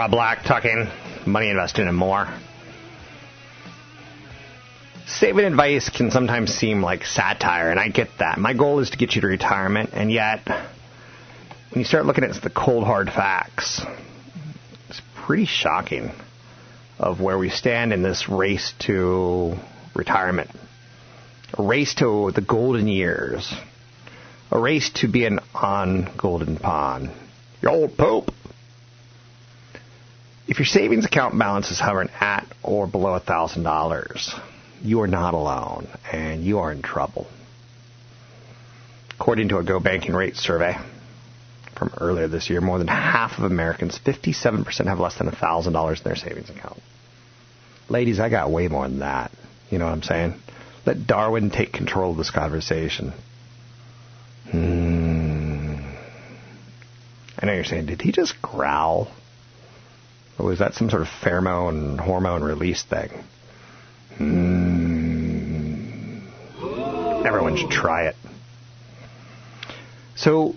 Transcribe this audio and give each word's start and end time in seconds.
Rob 0.00 0.12
Black, 0.12 0.44
talking 0.44 0.88
money, 1.26 1.50
investing, 1.50 1.86
and 1.86 1.94
more. 1.94 2.26
Saving 5.06 5.44
advice 5.44 5.90
can 5.90 6.10
sometimes 6.10 6.54
seem 6.54 6.80
like 6.80 7.04
satire, 7.04 7.70
and 7.70 7.78
I 7.78 7.90
get 7.90 8.08
that. 8.18 8.38
My 8.38 8.54
goal 8.54 8.78
is 8.78 8.88
to 8.92 8.96
get 8.96 9.14
you 9.14 9.20
to 9.20 9.26
retirement, 9.26 9.90
and 9.92 10.10
yet, 10.10 10.40
when 10.46 11.80
you 11.80 11.84
start 11.84 12.06
looking 12.06 12.24
at 12.24 12.32
the 12.42 12.48
cold, 12.48 12.84
hard 12.84 13.08
facts, 13.10 13.82
it's 14.88 15.02
pretty 15.16 15.44
shocking 15.44 16.12
of 16.98 17.20
where 17.20 17.36
we 17.36 17.50
stand 17.50 17.92
in 17.92 18.00
this 18.02 18.26
race 18.26 18.72
to 18.86 19.54
retirement. 19.94 20.48
A 21.58 21.62
race 21.62 21.94
to 21.96 22.32
the 22.34 22.40
golden 22.40 22.88
years. 22.88 23.52
A 24.50 24.58
race 24.58 24.88
to 24.94 25.08
being 25.08 25.40
on 25.54 26.10
Golden 26.16 26.56
Pond. 26.56 27.10
Your 27.60 27.72
old 27.72 27.98
Pope. 27.98 28.30
If 30.50 30.58
your 30.58 30.66
savings 30.66 31.04
account 31.04 31.38
balance 31.38 31.70
is 31.70 31.78
hovering 31.78 32.08
at 32.18 32.44
or 32.64 32.88
below 32.88 33.16
$1,000, 33.20 34.40
you 34.82 35.00
are 35.00 35.06
not 35.06 35.32
alone 35.32 35.86
and 36.10 36.42
you 36.42 36.58
are 36.58 36.72
in 36.72 36.82
trouble. 36.82 37.28
According 39.12 39.50
to 39.50 39.58
a 39.58 39.62
Go 39.62 39.78
Banking 39.78 40.12
Rate 40.12 40.34
survey 40.34 40.76
from 41.76 41.92
earlier 42.00 42.26
this 42.26 42.50
year, 42.50 42.60
more 42.60 42.78
than 42.78 42.88
half 42.88 43.38
of 43.38 43.44
Americans, 43.44 44.00
57%, 44.04 44.86
have 44.86 44.98
less 44.98 45.16
than 45.18 45.30
$1,000 45.30 45.96
in 45.98 46.02
their 46.02 46.16
savings 46.16 46.50
account. 46.50 46.82
Ladies, 47.88 48.18
I 48.18 48.28
got 48.28 48.50
way 48.50 48.66
more 48.66 48.88
than 48.88 48.98
that. 48.98 49.30
You 49.70 49.78
know 49.78 49.84
what 49.84 49.92
I'm 49.92 50.02
saying? 50.02 50.34
Let 50.84 51.06
Darwin 51.06 51.50
take 51.50 51.72
control 51.72 52.10
of 52.10 52.16
this 52.16 52.32
conversation. 52.32 53.12
Hmm. 54.50 55.76
I 57.38 57.46
know 57.46 57.52
you're 57.52 57.62
saying, 57.62 57.86
did 57.86 58.02
he 58.02 58.10
just 58.10 58.42
growl? 58.42 59.12
Or 60.40 60.44
was 60.44 60.60
that 60.60 60.74
some 60.74 60.88
sort 60.88 61.02
of 61.02 61.08
pheromone 61.08 62.00
hormone 62.00 62.42
release 62.42 62.82
thing? 62.82 63.10
Hmm. 64.16 66.20
Everyone 67.26 67.58
should 67.58 67.70
try 67.70 68.06
it. 68.06 68.16
So, 70.16 70.54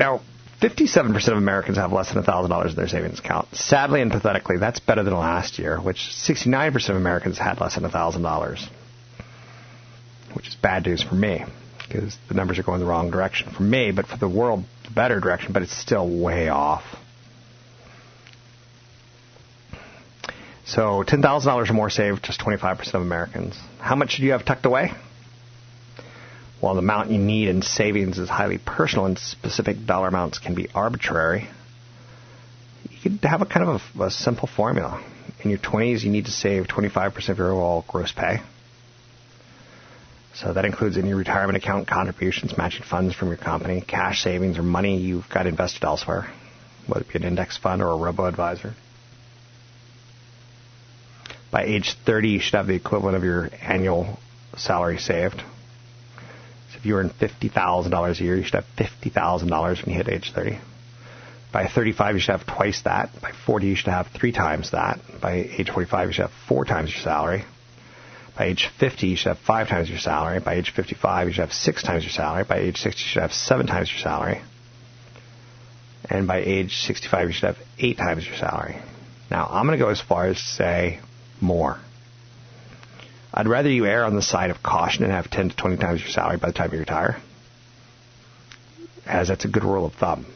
now, 0.00 0.20
57% 0.60 1.28
of 1.28 1.38
Americans 1.38 1.76
have 1.76 1.92
less 1.92 2.12
than 2.12 2.24
$1,000 2.24 2.68
in 2.68 2.74
their 2.74 2.88
savings 2.88 3.20
account. 3.20 3.54
Sadly 3.54 4.02
and 4.02 4.10
pathetically, 4.10 4.58
that's 4.58 4.80
better 4.80 5.04
than 5.04 5.14
last 5.14 5.60
year, 5.60 5.78
which 5.78 5.98
69% 5.98 6.90
of 6.90 6.96
Americans 6.96 7.38
had 7.38 7.60
less 7.60 7.76
than 7.76 7.84
$1,000, 7.84 8.68
which 10.32 10.48
is 10.48 10.56
bad 10.56 10.86
news 10.86 11.04
for 11.04 11.14
me 11.14 11.44
because 11.86 12.18
the 12.28 12.34
numbers 12.34 12.58
are 12.58 12.64
going 12.64 12.80
the 12.80 12.86
wrong 12.86 13.12
direction 13.12 13.52
for 13.52 13.62
me, 13.62 13.92
but 13.92 14.06
for 14.06 14.16
the 14.16 14.28
world, 14.28 14.64
the 14.84 14.90
better 14.90 15.20
direction, 15.20 15.52
but 15.52 15.62
it's 15.62 15.76
still 15.76 16.08
way 16.08 16.48
off. 16.48 16.82
So 20.66 21.04
$10,000 21.06 21.70
or 21.70 21.72
more 21.74 21.90
saved, 21.90 22.24
just 22.24 22.40
25% 22.40 22.94
of 22.94 23.02
Americans. 23.02 23.58
How 23.78 23.96
much 23.96 24.12
should 24.12 24.24
you 24.24 24.32
have 24.32 24.44
tucked 24.44 24.64
away? 24.64 24.92
While 26.60 26.74
the 26.74 26.80
amount 26.80 27.10
you 27.10 27.18
need 27.18 27.48
in 27.48 27.60
savings 27.60 28.18
is 28.18 28.30
highly 28.30 28.56
personal 28.56 29.04
and 29.04 29.18
specific 29.18 29.84
dollar 29.84 30.08
amounts 30.08 30.38
can 30.38 30.54
be 30.54 30.68
arbitrary, 30.74 31.48
you 32.88 32.98
could 33.02 33.28
have 33.28 33.42
a 33.42 33.46
kind 33.46 33.68
of 33.68 33.82
a, 34.00 34.04
a 34.04 34.10
simple 34.10 34.48
formula. 34.48 35.04
In 35.42 35.50
your 35.50 35.58
20s, 35.58 36.02
you 36.02 36.10
need 36.10 36.24
to 36.24 36.30
save 36.30 36.66
25% 36.66 37.28
of 37.28 37.36
your 37.36 37.52
overall 37.52 37.84
gross 37.86 38.12
pay. 38.12 38.38
So 40.34 40.54
that 40.54 40.64
includes 40.64 40.96
any 40.96 41.12
retirement 41.12 41.58
account 41.58 41.86
contributions, 41.86 42.56
matching 42.56 42.82
funds 42.82 43.14
from 43.14 43.28
your 43.28 43.36
company, 43.36 43.82
cash 43.82 44.22
savings, 44.22 44.58
or 44.58 44.62
money 44.62 44.98
you've 44.98 45.28
got 45.28 45.46
invested 45.46 45.84
elsewhere, 45.84 46.32
whether 46.86 47.02
it 47.02 47.12
be 47.12 47.18
an 47.18 47.24
index 47.24 47.58
fund 47.58 47.82
or 47.82 47.90
a 47.90 47.96
robo 47.96 48.24
advisor. 48.24 48.74
By 51.54 51.66
age 51.66 51.94
30, 52.04 52.30
you 52.30 52.40
should 52.40 52.56
have 52.56 52.66
the 52.66 52.74
equivalent 52.74 53.16
of 53.16 53.22
your 53.22 53.48
annual 53.62 54.18
salary 54.56 54.98
saved. 54.98 55.36
So 55.36 56.78
if 56.78 56.84
you 56.84 56.96
earn 56.96 57.10
$50,000 57.10 58.20
a 58.20 58.24
year, 58.24 58.36
you 58.36 58.42
should 58.42 58.54
have 58.54 58.66
$50,000 58.76 59.86
when 59.86 59.94
you 59.94 60.02
hit 60.02 60.08
age 60.08 60.32
30. 60.34 60.58
By 61.52 61.68
35, 61.68 62.16
you 62.16 62.20
should 62.20 62.32
have 62.32 62.44
twice 62.44 62.82
that. 62.82 63.10
By 63.22 63.30
40, 63.46 63.68
you 63.68 63.76
should 63.76 63.86
have 63.86 64.08
three 64.08 64.32
times 64.32 64.72
that. 64.72 64.98
By 65.22 65.48
age 65.56 65.70
45, 65.70 66.08
you 66.08 66.12
should 66.14 66.22
have 66.22 66.32
four 66.48 66.64
times 66.64 66.90
your 66.90 67.04
salary. 67.04 67.44
By 68.36 68.46
age 68.46 68.68
50, 68.80 69.06
you 69.06 69.16
should 69.16 69.28
have 69.28 69.38
five 69.38 69.68
times 69.68 69.88
your 69.88 70.00
salary. 70.00 70.40
By 70.40 70.54
age 70.54 70.72
55, 70.74 71.28
you 71.28 71.34
should 71.34 71.42
have 71.42 71.52
six 71.52 71.84
times 71.84 72.02
your 72.02 72.10
salary. 72.10 72.42
By 72.42 72.58
age 72.58 72.78
60, 72.78 73.00
you 73.00 73.06
should 73.06 73.22
have 73.22 73.32
seven 73.32 73.68
times 73.68 73.92
your 73.92 74.00
salary. 74.00 74.42
And 76.10 76.26
by 76.26 76.38
age 76.38 76.78
65, 76.78 77.28
you 77.28 77.32
should 77.32 77.54
have 77.54 77.58
eight 77.78 77.96
times 77.96 78.26
your 78.26 78.38
salary. 78.38 78.82
Now, 79.30 79.46
I'm 79.48 79.66
going 79.66 79.78
to 79.78 79.84
go 79.84 79.90
as 79.90 80.00
far 80.00 80.26
as 80.26 80.36
to 80.38 80.42
say 80.42 81.00
more. 81.44 81.78
I'd 83.32 83.48
rather 83.48 83.68
you 83.68 83.86
err 83.86 84.04
on 84.04 84.14
the 84.14 84.22
side 84.22 84.50
of 84.50 84.62
caution 84.62 85.04
and 85.04 85.12
have 85.12 85.30
10 85.30 85.50
to 85.50 85.56
20 85.56 85.76
times 85.76 86.00
your 86.00 86.10
salary 86.10 86.38
by 86.38 86.48
the 86.48 86.52
time 86.52 86.72
you 86.72 86.78
retire, 86.78 87.20
as 89.06 89.28
that's 89.28 89.44
a 89.44 89.48
good 89.48 89.64
rule 89.64 89.86
of 89.86 89.94
thumb. 89.94 90.26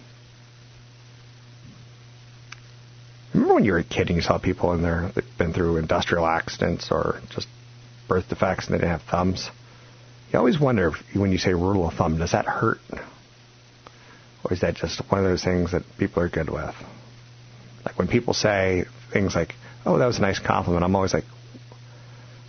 Remember 3.32 3.54
when 3.54 3.64
you 3.64 3.72
were 3.72 3.78
a 3.78 3.84
kid 3.84 4.08
and 4.08 4.16
you 4.16 4.22
saw 4.22 4.38
people 4.38 4.72
in 4.72 4.82
there 4.82 5.12
that'd 5.14 5.38
been 5.38 5.52
through 5.52 5.76
industrial 5.76 6.26
accidents 6.26 6.88
or 6.90 7.20
just 7.30 7.46
birth 8.08 8.28
defects 8.28 8.66
and 8.66 8.74
they 8.74 8.78
didn't 8.78 8.98
have 8.98 9.08
thumbs? 9.08 9.48
You 10.32 10.38
always 10.38 10.58
wonder 10.58 10.88
if, 10.88 11.16
when 11.16 11.30
you 11.30 11.38
say 11.38 11.54
rule 11.54 11.86
of 11.86 11.94
thumb, 11.94 12.18
does 12.18 12.32
that 12.32 12.46
hurt? 12.46 12.78
Or 14.44 14.52
is 14.52 14.60
that 14.60 14.74
just 14.74 15.00
one 15.10 15.24
of 15.24 15.30
those 15.30 15.44
things 15.44 15.72
that 15.72 15.82
people 15.98 16.22
are 16.22 16.28
good 16.28 16.50
with? 16.50 16.74
Like 17.84 17.98
when 17.98 18.08
people 18.08 18.34
say 18.34 18.86
things 19.12 19.34
like, 19.34 19.54
oh, 19.88 19.98
that 19.98 20.06
was 20.06 20.18
a 20.18 20.20
nice 20.20 20.38
compliment, 20.38 20.84
I'm 20.84 20.94
always 20.94 21.14
like, 21.14 21.24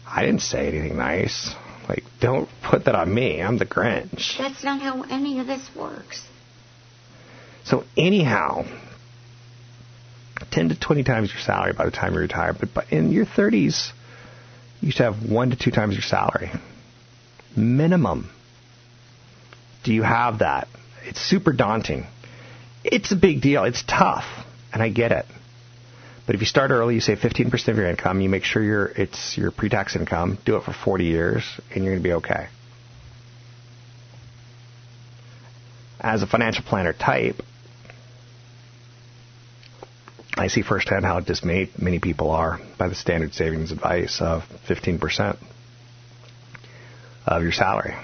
I 0.05 0.25
didn't 0.25 0.41
say 0.41 0.67
anything 0.67 0.97
nice. 0.97 1.53
Like, 1.87 2.03
don't 2.19 2.49
put 2.61 2.85
that 2.85 2.95
on 2.95 3.11
me. 3.13 3.41
I'm 3.41 3.57
the 3.57 3.65
Grinch. 3.65 4.37
That's 4.37 4.63
not 4.63 4.81
how 4.81 5.03
any 5.03 5.39
of 5.39 5.47
this 5.47 5.67
works. 5.75 6.21
So, 7.63 7.85
anyhow, 7.97 8.65
10 10.51 10.69
to 10.69 10.79
20 10.79 11.03
times 11.03 11.31
your 11.31 11.41
salary 11.41 11.73
by 11.73 11.85
the 11.85 11.91
time 11.91 12.13
you 12.13 12.19
retire. 12.19 12.53
But 12.53 12.91
in 12.91 13.11
your 13.11 13.25
30s, 13.25 13.91
you 14.81 14.91
should 14.91 15.03
have 15.03 15.29
one 15.29 15.51
to 15.51 15.55
two 15.55 15.71
times 15.71 15.93
your 15.93 16.01
salary. 16.01 16.51
Minimum. 17.55 18.29
Do 19.83 19.93
you 19.93 20.03
have 20.03 20.39
that? 20.39 20.67
It's 21.05 21.21
super 21.21 21.53
daunting. 21.53 22.05
It's 22.83 23.11
a 23.11 23.15
big 23.15 23.41
deal. 23.41 23.63
It's 23.63 23.83
tough, 23.83 24.25
and 24.73 24.83
I 24.83 24.89
get 24.89 25.11
it. 25.11 25.25
But 26.29 26.35
if 26.35 26.41
you 26.41 26.45
start 26.45 26.69
early, 26.69 26.93
you 26.93 27.01
save 27.01 27.17
15% 27.17 27.69
of 27.69 27.77
your 27.77 27.87
income. 27.87 28.21
You 28.21 28.29
make 28.29 28.43
sure 28.43 28.61
your 28.61 28.85
it's 28.85 29.35
your 29.35 29.49
pre-tax 29.49 29.95
income. 29.95 30.37
Do 30.45 30.57
it 30.57 30.63
for 30.63 30.71
40 30.71 31.05
years, 31.05 31.43
and 31.73 31.83
you're 31.83 31.93
going 31.93 32.03
to 32.03 32.07
be 32.07 32.13
okay. 32.13 32.49
As 35.99 36.21
a 36.21 36.27
financial 36.27 36.63
planner 36.63 36.93
type, 36.93 37.41
I 40.37 40.49
see 40.49 40.61
firsthand 40.61 41.03
how 41.03 41.19
dismayed 41.19 41.69
many 41.81 41.97
people 41.97 42.29
are 42.29 42.59
by 42.77 42.89
the 42.89 42.95
standard 42.95 43.33
savings 43.33 43.71
advice 43.71 44.21
of 44.21 44.43
15% 44.67 45.35
of 47.25 47.41
your 47.41 47.53
salary. 47.53 47.95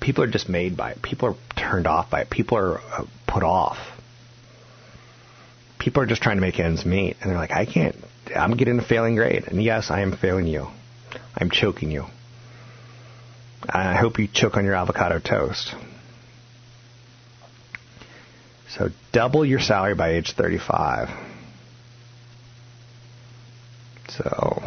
People 0.00 0.24
are 0.24 0.26
dismayed 0.26 0.74
by 0.74 0.92
it. 0.92 1.02
People 1.02 1.28
are 1.28 1.36
turned 1.54 1.86
off 1.86 2.08
by 2.08 2.22
it. 2.22 2.30
People 2.30 2.56
are 2.56 2.78
uh, 2.78 3.04
put 3.26 3.42
off. 3.42 3.76
People 5.82 6.04
are 6.04 6.06
just 6.06 6.22
trying 6.22 6.36
to 6.36 6.40
make 6.40 6.60
ends 6.60 6.86
meet, 6.86 7.16
and 7.20 7.28
they're 7.28 7.38
like, 7.38 7.50
I 7.50 7.66
can't. 7.66 7.96
I'm 8.36 8.56
getting 8.56 8.78
a 8.78 8.84
failing 8.84 9.16
grade, 9.16 9.48
and 9.48 9.60
yes, 9.60 9.90
I 9.90 10.02
am 10.02 10.16
failing 10.16 10.46
you. 10.46 10.68
I'm 11.36 11.50
choking 11.50 11.90
you. 11.90 12.04
I 13.68 13.96
hope 13.96 14.20
you 14.20 14.28
choke 14.32 14.56
on 14.56 14.64
your 14.64 14.76
avocado 14.76 15.18
toast. 15.18 15.74
So 18.68 18.90
double 19.10 19.44
your 19.44 19.58
salary 19.58 19.96
by 19.96 20.10
age 20.10 20.34
35. 20.36 21.08
So 24.08 24.62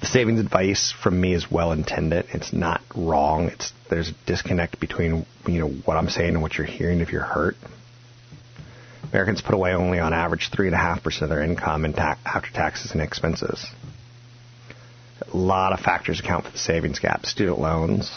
the 0.00 0.06
savings 0.06 0.40
advice 0.40 0.94
from 1.02 1.20
me 1.20 1.34
is 1.34 1.50
well 1.50 1.72
intended. 1.72 2.24
It's 2.32 2.54
not 2.54 2.80
wrong. 2.96 3.48
It's 3.48 3.70
there's 3.90 4.08
a 4.08 4.14
disconnect 4.24 4.80
between 4.80 5.26
you 5.46 5.58
know 5.58 5.68
what 5.68 5.98
I'm 5.98 6.08
saying 6.08 6.30
and 6.30 6.40
what 6.40 6.56
you're 6.56 6.66
hearing 6.66 7.00
if 7.00 7.12
you're 7.12 7.20
hurt. 7.20 7.56
Americans 9.12 9.42
put 9.42 9.54
away 9.54 9.74
only 9.74 9.98
on 9.98 10.14
average 10.14 10.50
three 10.50 10.66
and 10.66 10.74
a 10.74 10.78
half 10.78 11.02
percent 11.02 11.24
of 11.24 11.28
their 11.30 11.44
income 11.44 11.84
in 11.84 11.92
ta- 11.92 12.18
after 12.24 12.50
taxes 12.50 12.92
and 12.92 13.02
expenses. 13.02 13.66
A 15.32 15.36
lot 15.36 15.72
of 15.72 15.80
factors 15.80 16.18
account 16.20 16.46
for 16.46 16.50
the 16.50 16.58
savings 16.58 16.98
gap. 16.98 17.26
Student 17.26 17.60
loans 17.60 18.10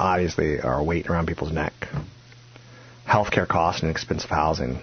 obviously 0.00 0.60
are 0.60 0.78
a 0.78 0.82
weight 0.82 1.08
around 1.08 1.26
people's 1.26 1.52
neck. 1.52 1.72
Healthcare 3.06 3.46
costs 3.46 3.82
and 3.82 3.90
expensive 3.90 4.30
housing. 4.30 4.80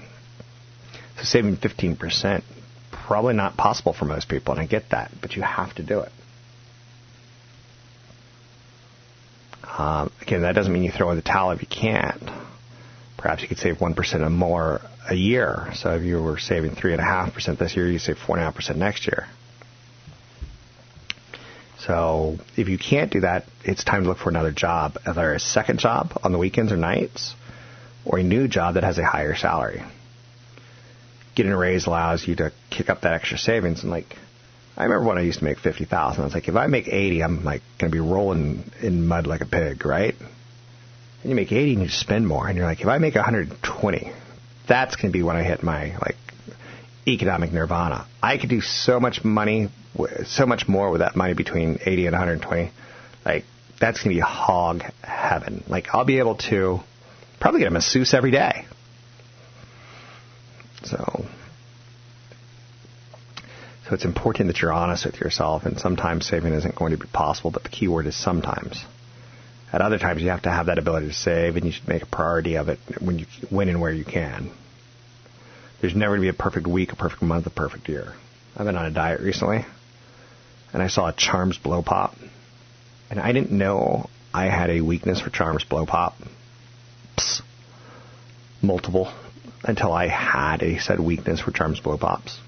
So 1.17 1.23
saving 1.23 1.57
15% 1.57 2.43
probably 2.91 3.33
not 3.33 3.57
possible 3.57 3.93
for 3.93 4.05
most 4.05 4.29
people, 4.29 4.53
and 4.53 4.61
I 4.61 4.65
get 4.65 4.89
that, 4.91 5.11
but 5.21 5.35
you 5.35 5.41
have 5.41 5.73
to 5.75 5.83
do 5.83 6.01
it. 6.01 6.11
Um, 9.77 10.11
again, 10.21 10.43
that 10.43 10.53
doesn't 10.53 10.71
mean 10.71 10.83
you 10.83 10.91
throw 10.91 11.09
in 11.09 11.17
the 11.17 11.21
towel 11.21 11.51
if 11.51 11.61
you 11.61 11.67
can't. 11.67 12.21
Perhaps 13.25 13.41
you 13.41 13.47
could 13.47 13.57
save 13.57 13.77
1% 13.77 14.21
or 14.21 14.29
more 14.29 14.81
a 15.09 15.15
year. 15.15 15.71
So 15.73 15.95
if 15.95 16.03
you 16.03 16.21
were 16.21 16.37
saving 16.37 16.75
3.5% 16.75 17.57
this 17.57 17.75
year, 17.75 17.89
you 17.89 17.97
save 17.97 18.17
4.5% 18.17 18.75
next 18.75 19.07
year. 19.07 19.25
So 21.79 22.37
if 22.55 22.69
you 22.69 22.77
can't 22.77 23.11
do 23.11 23.21
that, 23.21 23.45
it's 23.63 23.83
time 23.83 24.03
to 24.03 24.09
look 24.09 24.19
for 24.19 24.29
another 24.29 24.51
job, 24.51 24.99
either 25.07 25.33
a 25.33 25.39
second 25.39 25.79
job 25.79 26.19
on 26.23 26.33
the 26.33 26.37
weekends 26.37 26.71
or 26.71 26.77
nights, 26.77 27.33
or 28.05 28.19
a 28.19 28.23
new 28.23 28.47
job 28.47 28.75
that 28.75 28.83
has 28.83 28.99
a 28.99 29.03
higher 29.03 29.33
salary 29.33 29.81
getting 31.33 31.51
a 31.51 31.57
raise 31.57 31.87
allows 31.87 32.27
you 32.27 32.35
to 32.35 32.53
kick 32.69 32.89
up 32.89 33.01
that 33.01 33.13
extra 33.13 33.37
savings. 33.39 33.81
And 33.81 33.91
like, 33.91 34.15
I 34.77 34.83
remember 34.83 35.07
when 35.07 35.17
I 35.17 35.21
used 35.21 35.39
to 35.39 35.45
make 35.45 35.59
fifty 35.59 35.83
thousand. 35.83 36.21
I 36.21 36.25
was 36.25 36.33
like, 36.33 36.47
if 36.47 36.55
I 36.55 36.67
make 36.67 36.87
eighty, 36.87 37.21
I'm 37.21 37.43
like 37.43 37.61
going 37.77 37.91
to 37.91 37.95
be 37.95 37.99
rolling 37.99 38.71
in 38.81 39.05
mud 39.05 39.27
like 39.27 39.41
a 39.41 39.45
pig, 39.45 39.85
right? 39.85 40.15
And 41.25 41.31
you 41.31 41.35
make 41.35 41.51
eighty, 41.51 41.73
and 41.73 41.81
you 41.81 41.89
spend 41.89 42.27
more. 42.27 42.47
And 42.47 42.55
you're 42.55 42.67
like, 42.67 42.81
if 42.81 42.87
I 42.87 42.99
make 42.99 43.15
120, 43.15 44.11
that's 44.67 44.95
going 44.95 45.11
to 45.11 45.11
be 45.11 45.23
when 45.23 45.35
I 45.35 45.41
hit 45.41 45.63
my 45.63 45.97
like 45.97 46.17
economic 47.07 47.51
nirvana. 47.51 48.05
I 48.21 48.37
could 48.37 48.51
do 48.51 48.61
so 48.61 48.99
much 48.99 49.23
money, 49.23 49.69
so 50.25 50.45
much 50.45 50.67
more 50.67 50.91
with 50.91 50.99
that 51.01 51.15
money 51.15 51.33
between 51.33 51.79
80 51.83 52.05
and 52.05 52.13
120. 52.13 52.71
Like 53.25 53.43
that's 53.79 54.03
going 54.03 54.15
to 54.15 54.17
be 54.17 54.19
hog 54.19 54.83
heaven. 55.01 55.63
Like 55.67 55.87
I'll 55.95 56.05
be 56.05 56.19
able 56.19 56.35
to 56.51 56.81
probably 57.39 57.61
get 57.61 57.69
a 57.69 57.71
masseuse 57.71 58.13
every 58.13 58.29
day. 58.29 58.67
So, 60.83 61.25
so 63.87 63.95
it's 63.95 64.05
important 64.05 64.49
that 64.49 64.61
you're 64.61 64.71
honest 64.71 65.07
with 65.07 65.19
yourself. 65.19 65.65
And 65.65 65.79
sometimes 65.79 66.27
saving 66.27 66.53
isn't 66.53 66.75
going 66.75 66.91
to 66.91 66.99
be 66.99 67.07
possible, 67.07 67.49
but 67.49 67.63
the 67.63 67.69
key 67.69 67.87
word 67.87 68.05
is 68.05 68.15
sometimes. 68.15 68.85
At 69.75 69.81
other 69.81 69.99
times, 69.99 70.21
you 70.21 70.29
have 70.29 70.43
to 70.43 70.49
have 70.49 70.67
that 70.67 70.77
ability 70.77 71.07
to 71.07 71.13
save, 71.13 71.57
and 71.57 71.65
you 71.65 71.73
should 71.73 71.85
make 71.85 72.01
a 72.01 72.05
priority 72.05 72.55
of 72.55 72.69
it 72.69 72.79
when 73.01 73.19
you 73.19 73.25
when 73.49 73.67
and 73.67 73.81
where 73.81 73.91
you 73.91 74.05
can. 74.05 74.51
There's 75.81 75.93
never 75.93 76.15
going 76.15 76.25
to 76.25 76.31
be 76.31 76.37
a 76.37 76.41
perfect 76.41 76.65
week, 76.65 76.93
a 76.93 76.95
perfect 76.95 77.21
month, 77.21 77.45
a 77.45 77.49
perfect 77.49 77.89
year. 77.89 78.13
I've 78.55 78.65
been 78.65 78.77
on 78.77 78.85
a 78.85 78.91
diet 78.91 79.19
recently, 79.19 79.65
and 80.71 80.81
I 80.81 80.87
saw 80.87 81.09
a 81.09 81.11
Charms 81.11 81.57
Blow 81.57 81.81
Pop, 81.81 82.15
and 83.09 83.19
I 83.19 83.33
didn't 83.33 83.51
know 83.51 84.09
I 84.33 84.45
had 84.45 84.69
a 84.69 84.79
weakness 84.79 85.19
for 85.19 85.29
Charms 85.29 85.65
Blow 85.65 85.85
Pop. 85.85 86.15
Psst. 87.17 87.41
Multiple 88.61 89.11
until 89.65 89.91
I 89.91 90.07
had 90.07 90.63
a 90.63 90.79
said 90.79 91.01
weakness 91.01 91.41
for 91.41 91.51
Charms 91.51 91.81
Blow 91.81 91.97
Pops. 91.97 92.39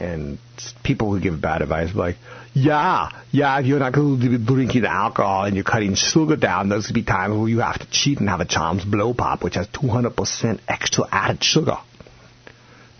And 0.00 0.38
people 0.84 1.12
who 1.12 1.20
give 1.20 1.40
bad 1.40 1.60
advice 1.60 1.94
like, 1.94 2.16
yeah, 2.54 3.10
yeah, 3.32 3.58
if 3.58 3.66
you're 3.66 3.78
not 3.78 3.92
going 3.92 4.20
to 4.20 4.28
be 4.28 4.38
drinking 4.38 4.84
alcohol 4.84 5.44
and 5.44 5.54
you're 5.54 5.64
cutting 5.64 5.94
sugar 5.94 6.36
down, 6.36 6.68
there's 6.68 6.86
going 6.86 6.94
to 6.94 7.00
be 7.00 7.02
times 7.04 7.36
where 7.36 7.48
you 7.48 7.60
have 7.60 7.78
to 7.78 7.90
cheat 7.90 8.18
and 8.20 8.28
have 8.28 8.40
a 8.40 8.44
Charms 8.44 8.84
Blow 8.84 9.12
Pop, 9.12 9.42
which 9.42 9.56
has 9.56 9.66
200% 9.68 10.60
extra 10.68 11.04
added 11.10 11.42
sugar. 11.42 11.78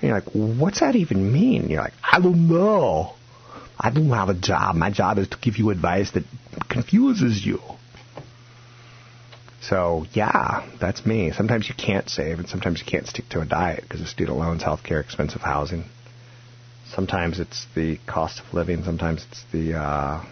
And 0.01 0.09
you're 0.09 0.15
like, 0.21 0.31
what's 0.33 0.81
that 0.81 0.97
even 0.97 1.33
mean? 1.33 1.69
You're 1.71 1.83
like, 1.83 1.95
I 2.03 2.21
don't 2.21 2.49
know. 2.49 3.15
I 3.79 3.91
don't 3.91 4.11
have 4.11 4.29
a 4.29 4.35
job. 4.35 4.75
My 4.75 4.91
job 4.91 5.19
is 5.19 5.29
to 5.29 5.39
give 5.39 5.57
you 5.57 5.71
advice 5.71 6.11
that 6.13 6.25
confuses 6.69 7.45
you. 7.45 7.61
So 9.61 10.07
yeah, 10.13 10.69
that's 10.81 11.05
me. 11.05 11.33
Sometimes 11.33 11.69
you 11.69 11.75
can't 11.75 12.09
save, 12.09 12.39
and 12.39 12.49
sometimes 12.49 12.81
you 12.81 12.87
can't 12.87 13.07
stick 13.07 13.29
to 13.31 13.41
a 13.41 13.45
diet 13.45 13.83
because 13.83 14.01
of 14.01 14.09
student 14.09 14.39
loans, 14.39 14.63
healthcare, 14.63 15.01
expensive 15.01 15.43
housing. 15.43 15.85
Sometimes 16.95 17.39
it's 17.39 17.67
the 17.75 17.99
cost 18.07 18.41
of 18.41 18.55
living. 18.55 18.83
Sometimes 18.85 19.25
it's 19.31 19.45
the 19.53 19.75
uh, 19.79 20.25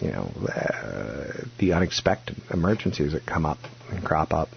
you 0.00 0.10
know 0.10 0.30
uh, 0.48 1.44
the 1.58 1.72
unexpected 1.72 2.36
emergencies 2.50 3.12
that 3.12 3.26
come 3.26 3.46
up 3.46 3.58
and 3.90 4.04
crop 4.04 4.32
up. 4.32 4.48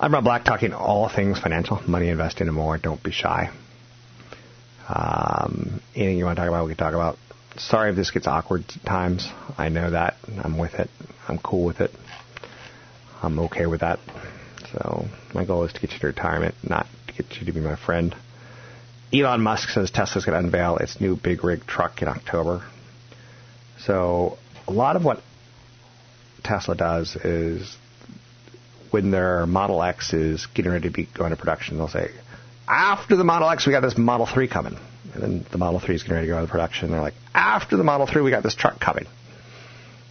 I'm 0.00 0.12
Rob 0.12 0.24
Black, 0.24 0.44
talking 0.44 0.72
all 0.72 1.08
things 1.08 1.40
financial, 1.40 1.80
money, 1.88 2.08
investing, 2.08 2.46
and 2.46 2.54
more. 2.54 2.78
Don't 2.78 3.02
be 3.02 3.10
shy. 3.10 3.50
Um, 4.88 5.80
anything 5.94 6.18
you 6.18 6.24
want 6.24 6.36
to 6.36 6.42
talk 6.42 6.48
about, 6.48 6.66
we 6.66 6.74
can 6.74 6.78
talk 6.78 6.94
about 6.94 7.18
sorry 7.56 7.90
if 7.90 7.96
this 7.96 8.10
gets 8.10 8.26
awkward 8.26 8.64
at 8.68 8.86
times. 8.86 9.28
I 9.56 9.68
know 9.68 9.90
that. 9.90 10.14
I'm 10.42 10.56
with 10.56 10.74
it. 10.74 10.88
I'm 11.26 11.38
cool 11.38 11.64
with 11.64 11.80
it. 11.80 11.90
I'm 13.22 13.38
okay 13.40 13.66
with 13.66 13.80
that. 13.80 13.98
So 14.72 15.06
my 15.34 15.44
goal 15.44 15.64
is 15.64 15.72
to 15.72 15.80
get 15.80 15.92
you 15.92 15.98
to 15.98 16.06
retirement, 16.06 16.54
not 16.62 16.86
get 17.18 17.40
you 17.40 17.46
to 17.46 17.52
be 17.52 17.60
my 17.60 17.76
friend. 17.76 18.14
Elon 19.12 19.40
Musk 19.40 19.70
says 19.70 19.90
Tesla's 19.90 20.24
going 20.24 20.38
to 20.40 20.44
unveil 20.44 20.76
its 20.76 21.00
new 21.00 21.16
big 21.16 21.44
rig 21.44 21.66
truck 21.66 22.02
in 22.02 22.08
October. 22.08 22.62
So 23.80 24.38
a 24.66 24.72
lot 24.72 24.96
of 24.96 25.04
what 25.04 25.22
Tesla 26.42 26.74
does 26.74 27.16
is 27.16 27.76
when 28.90 29.10
their 29.10 29.46
Model 29.46 29.82
X 29.82 30.12
is 30.12 30.46
getting 30.54 30.72
ready 30.72 30.88
to 30.88 30.94
be 30.94 31.08
going 31.14 31.30
to 31.30 31.36
production, 31.36 31.78
they'll 31.78 31.88
say, 31.88 32.10
after 32.66 33.16
the 33.16 33.24
Model 33.24 33.48
X, 33.48 33.66
we 33.66 33.72
got 33.72 33.80
this 33.80 33.96
Model 33.96 34.26
3 34.26 34.48
coming. 34.48 34.76
And 35.14 35.22
then 35.22 35.46
the 35.50 35.58
Model 35.58 35.80
3 35.80 35.94
is 35.94 36.02
getting 36.02 36.16
ready 36.16 36.26
to 36.26 36.32
go 36.32 36.38
into 36.38 36.50
production. 36.50 36.90
They're 36.90 37.00
like, 37.00 37.14
after 37.34 37.76
the 37.76 37.84
Model 37.84 38.06
3, 38.06 38.22
we 38.22 38.30
got 38.30 38.42
this 38.42 38.54
truck 38.54 38.78
coming. 38.78 39.06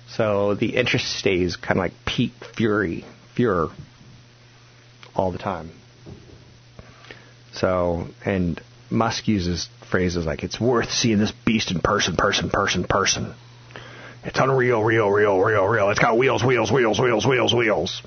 So 0.10 0.56
the 0.56 0.76
interest 0.76 1.06
stays 1.06 1.56
kind 1.56 1.80
of 1.80 1.84
like 1.84 1.94
peak 2.06 2.32
fury, 2.56 3.06
furor 3.36 3.70
all 5.16 5.32
the 5.32 5.38
time. 5.38 5.72
So, 7.60 8.08
and 8.24 8.62
Musk 8.90 9.28
uses 9.28 9.70
phrases 9.90 10.26
like, 10.26 10.44
it's 10.44 10.60
worth 10.60 10.92
seeing 10.92 11.18
this 11.18 11.32
beast 11.32 11.72
in 11.72 11.80
person, 11.80 12.16
person, 12.16 12.50
person, 12.50 12.84
person. 12.84 13.34
It's 14.24 14.40
unreal, 14.40 14.84
real, 14.84 15.10
real, 15.10 15.40
real, 15.40 15.66
real. 15.66 15.90
It's 15.90 16.00
got 16.00 16.18
wheels, 16.18 16.44
wheels, 16.44 16.72
wheels, 16.72 17.00
wheels, 17.00 17.26
wheels, 17.26 17.54
wheels. 17.54 18.02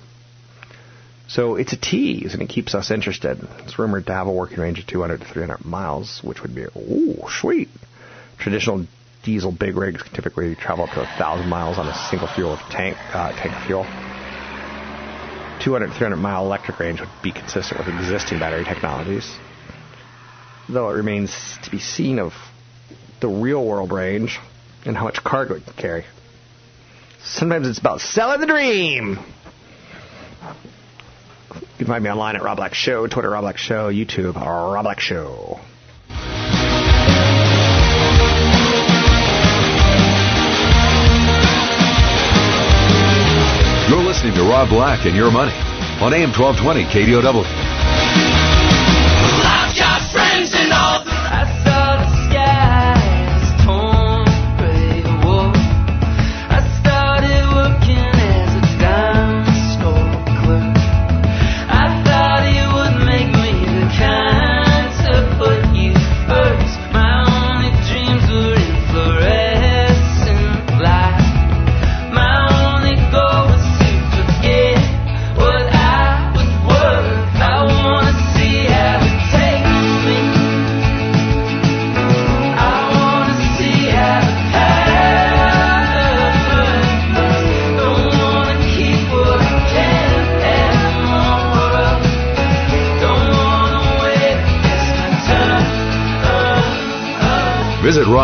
So 1.28 1.57
it's 1.57 1.73
a 1.73 1.76
tease, 1.76 2.35
and 2.35 2.42
it 2.42 2.49
keeps 2.49 2.75
us 2.75 2.90
interested. 2.90 3.38
It's 3.61 3.78
rumored 3.78 4.07
to 4.07 4.12
have 4.12 4.26
a 4.26 4.33
working 4.33 4.59
range 4.59 4.78
of 4.80 4.87
200 4.87 5.21
to 5.21 5.26
300 5.26 5.64
miles, 5.64 6.21
which 6.23 6.42
would 6.42 6.54
be, 6.54 6.62
ooh, 6.76 7.25
sweet. 7.28 7.69
Traditional 8.38 8.87
diesel 9.23 9.52
big 9.52 9.76
rigs 9.76 10.02
can 10.02 10.12
typically 10.12 10.54
travel 10.57 10.85
up 10.85 10.90
to 10.90 10.99
1,000 10.99 11.49
miles 11.49 11.78
on 11.78 11.87
a 11.87 11.95
single 12.11 12.28
fuel 12.28 12.57
tank, 12.71 12.97
uh, 13.14 13.33
tank 13.33 13.54
fuel. 13.66 13.85
200 15.61 15.87
to 15.88 15.93
300 15.93 16.17
mile 16.17 16.45
electric 16.45 16.79
range 16.79 17.00
would 17.00 17.09
be 17.23 17.33
consistent 17.33 17.79
with 17.79 17.88
existing 17.88 18.38
battery 18.38 18.64
technologies, 18.64 19.37
though 20.69 20.90
it 20.90 20.95
remains 20.95 21.59
to 21.62 21.71
be 21.71 21.79
seen 21.79 22.19
of 22.19 22.33
the 23.21 23.29
real 23.29 23.64
world 23.64 23.93
range 23.93 24.38
and 24.85 24.97
how 24.97 25.05
much 25.05 25.23
cargo 25.23 25.55
it 25.55 25.64
can 25.64 25.75
carry. 25.75 26.05
Sometimes 27.23 27.69
it's 27.69 27.79
about 27.79 28.00
selling 28.00 28.40
the 28.40 28.47
dream. 28.47 29.19
You 31.52 31.87
can 31.87 31.87
find 31.87 32.02
me 32.05 32.11
online 32.11 32.37
at 32.37 32.43
Rob 32.43 32.57
Black 32.57 32.75
Show, 32.75 33.07
Twitter 33.07 33.31
Rob 33.31 33.43
Black 33.43 33.59
Show, 33.59 33.90
YouTube 33.90 34.37
Rob 34.37 34.85
Black 34.85 35.00
Show. 35.00 35.61
Listening 44.23 44.45
to 44.45 44.50
Rob 44.50 44.69
Black 44.69 45.07
and 45.07 45.17
Your 45.17 45.31
Money 45.31 45.55
on 46.05 46.12
AM 46.12 46.29
1220 46.29 46.85
KDOW. 46.93 47.41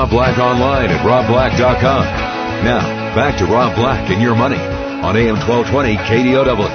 Rob 0.07 0.13
Black 0.13 0.39
online 0.39 0.91
at 0.91 1.05
robblack.com. 1.05 2.05
Now, 2.65 3.13
back 3.17 3.39
to 3.39 3.45
Rob 3.45 3.75
Black 3.75 4.09
and 4.09 4.23
your 4.23 4.37
money 4.37 4.55
on 4.55 5.17
AM 5.17 5.35
1220 5.35 5.97
KDOW. 5.97 6.71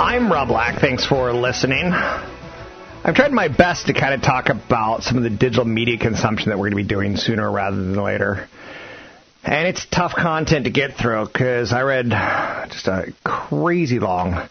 I'm 0.00 0.32
Rob 0.32 0.48
Black. 0.48 0.80
Thanks 0.80 1.06
for 1.06 1.32
listening. 1.32 1.92
I've 1.92 3.14
tried 3.14 3.30
my 3.30 3.46
best 3.46 3.86
to 3.86 3.92
kind 3.92 4.14
of 4.14 4.22
talk 4.22 4.48
about 4.48 5.04
some 5.04 5.16
of 5.16 5.22
the 5.22 5.30
digital 5.30 5.64
media 5.64 5.96
consumption 5.96 6.48
that 6.48 6.58
we're 6.58 6.70
going 6.70 6.82
to 6.82 6.88
be 6.88 6.92
doing 6.92 7.16
sooner 7.16 7.48
rather 7.48 7.76
than 7.76 7.94
later. 7.94 8.48
And 9.44 9.68
it's 9.68 9.86
tough 9.86 10.16
content 10.16 10.64
to 10.64 10.72
get 10.72 10.96
through 10.96 11.26
because 11.26 11.72
I 11.72 11.82
read 11.82 12.10
just 12.72 12.88
a 12.88 13.14
crazy 13.22 14.00
long 14.00 14.48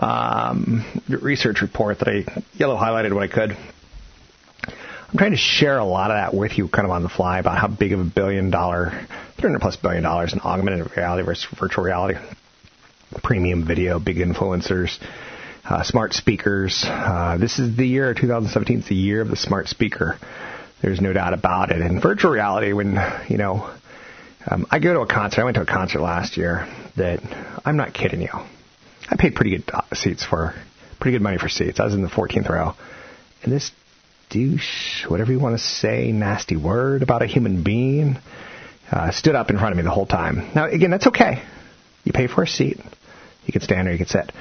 um, 0.00 0.84
research 1.08 1.60
report 1.60 1.98
that 1.98 2.08
I 2.08 2.24
yellow 2.54 2.76
highlighted 2.76 3.12
what 3.12 3.22
I 3.22 3.28
could. 3.28 3.50
I'm 3.52 5.18
trying 5.18 5.32
to 5.32 5.36
share 5.36 5.78
a 5.78 5.84
lot 5.84 6.10
of 6.10 6.16
that 6.16 6.34
with 6.34 6.56
you 6.56 6.68
kind 6.68 6.86
of 6.86 6.90
on 6.92 7.02
the 7.02 7.08
fly 7.08 7.38
about 7.38 7.58
how 7.58 7.68
big 7.68 7.92
of 7.92 8.00
a 8.00 8.04
billion 8.04 8.50
dollar, 8.50 9.06
300 9.38 9.60
plus 9.60 9.76
billion 9.76 10.02
dollars 10.02 10.32
in 10.32 10.40
augmented 10.40 10.96
reality 10.96 11.24
versus 11.24 11.46
virtual 11.58 11.84
reality, 11.84 12.18
premium 13.22 13.66
video, 13.66 13.98
big 13.98 14.18
influencers, 14.18 14.98
uh, 15.64 15.82
smart 15.82 16.12
speakers. 16.12 16.84
Uh, 16.86 17.36
this 17.38 17.58
is 17.58 17.76
the 17.76 17.86
year 17.86 18.14
2017. 18.14 18.78
It's 18.78 18.88
the 18.88 18.94
year 18.94 19.20
of 19.20 19.28
the 19.28 19.36
smart 19.36 19.68
speaker. 19.68 20.16
There's 20.80 21.00
no 21.00 21.12
doubt 21.12 21.34
about 21.34 21.72
it. 21.72 21.82
And 21.82 22.00
virtual 22.00 22.30
reality, 22.30 22.72
when, 22.72 22.96
you 23.28 23.36
know, 23.36 23.68
um, 24.48 24.66
I 24.70 24.78
go 24.78 24.94
to 24.94 25.00
a 25.00 25.06
concert. 25.06 25.42
I 25.42 25.44
went 25.44 25.56
to 25.56 25.62
a 25.62 25.66
concert 25.66 26.00
last 26.00 26.38
year 26.38 26.66
that 26.96 27.20
I'm 27.64 27.76
not 27.76 27.92
kidding 27.92 28.22
you. 28.22 28.30
I 29.10 29.16
paid 29.16 29.34
pretty 29.34 29.50
good 29.50 29.64
uh, 29.72 29.82
seats 29.92 30.24
for 30.24 30.54
pretty 31.00 31.16
good 31.16 31.22
money 31.22 31.38
for 31.38 31.48
seats. 31.48 31.80
I 31.80 31.84
was 31.84 31.94
in 31.94 32.02
the 32.02 32.08
14th 32.08 32.48
row, 32.48 32.74
and 33.42 33.52
this 33.52 33.72
douche, 34.28 35.06
whatever 35.08 35.32
you 35.32 35.40
want 35.40 35.58
to 35.58 35.64
say, 35.64 36.12
nasty 36.12 36.56
word 36.56 37.02
about 37.02 37.22
a 37.22 37.26
human 37.26 37.64
being, 37.64 38.18
uh, 38.90 39.10
stood 39.10 39.34
up 39.34 39.50
in 39.50 39.58
front 39.58 39.72
of 39.72 39.76
me 39.76 39.82
the 39.82 39.90
whole 39.90 40.06
time. 40.06 40.50
Now, 40.54 40.66
again, 40.66 40.90
that's 40.90 41.08
okay. 41.08 41.42
You 42.04 42.12
pay 42.12 42.28
for 42.28 42.42
a 42.42 42.46
seat. 42.46 42.78
You 43.46 43.52
can 43.52 43.62
stand 43.62 43.88
or 43.88 43.92
you 43.92 43.98
can 43.98 44.06
sit. 44.06 44.32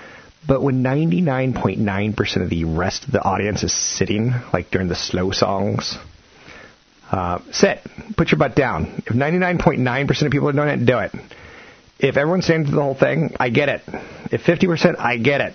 But 0.47 0.61
when 0.61 0.83
99.9% 0.83 2.43
of 2.43 2.49
the 2.49 2.63
rest 2.63 3.05
of 3.05 3.11
the 3.11 3.21
audience 3.21 3.63
is 3.63 3.73
sitting, 3.73 4.33
like 4.53 4.71
during 4.71 4.87
the 4.87 4.95
slow 4.95 5.31
songs, 5.31 5.97
uh, 7.11 7.39
sit. 7.51 7.79
Put 8.15 8.31
your 8.31 8.37
butt 8.37 8.55
down. 8.55 9.03
If 9.05 9.13
99.9% 9.13 10.21
of 10.21 10.31
people 10.31 10.49
are 10.49 10.53
doing 10.53 10.69
it, 10.69 10.85
do 10.85 10.99
it. 10.99 11.11
If 11.99 12.15
everyone's 12.15 12.45
saying 12.45 12.63
the 12.63 12.81
whole 12.81 12.95
thing, 12.95 13.35
I 13.39 13.49
get 13.49 13.67
it. 13.69 13.81
If 14.31 14.43
50%, 14.43 14.97
I 14.97 15.17
get 15.17 15.41
it. 15.41 15.53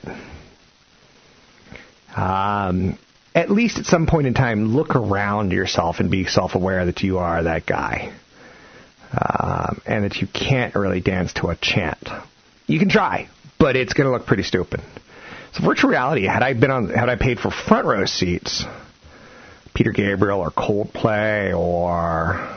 Um, 2.16 2.98
at 3.34 3.50
least 3.50 3.78
at 3.78 3.86
some 3.86 4.06
point 4.06 4.26
in 4.26 4.34
time, 4.34 4.74
look 4.76 4.94
around 4.94 5.52
yourself 5.52 6.00
and 6.00 6.10
be 6.10 6.26
self-aware 6.26 6.84
that 6.86 7.02
you 7.02 7.18
are 7.18 7.42
that 7.42 7.64
guy. 7.66 8.12
Um, 9.10 9.80
and 9.86 10.04
that 10.04 10.16
you 10.16 10.26
can't 10.26 10.74
really 10.74 11.00
dance 11.00 11.32
to 11.34 11.48
a 11.48 11.56
chant. 11.56 12.08
You 12.66 12.78
can 12.78 12.88
try, 12.88 13.28
but 13.58 13.76
it's 13.76 13.92
going 13.92 14.06
to 14.06 14.10
look 14.10 14.26
pretty 14.26 14.42
stupid. 14.42 14.80
So 15.52 15.64
virtual 15.64 15.90
reality, 15.90 16.24
had 16.24 16.42
I 16.42 16.52
been 16.52 16.70
on, 16.70 16.88
had 16.88 17.08
I 17.08 17.16
paid 17.16 17.38
for 17.38 17.50
front 17.50 17.86
row 17.86 18.04
seats, 18.06 18.64
Peter 19.72 19.92
Gabriel 19.92 20.40
or 20.40 20.50
Coldplay 20.50 21.56
or 21.56 22.56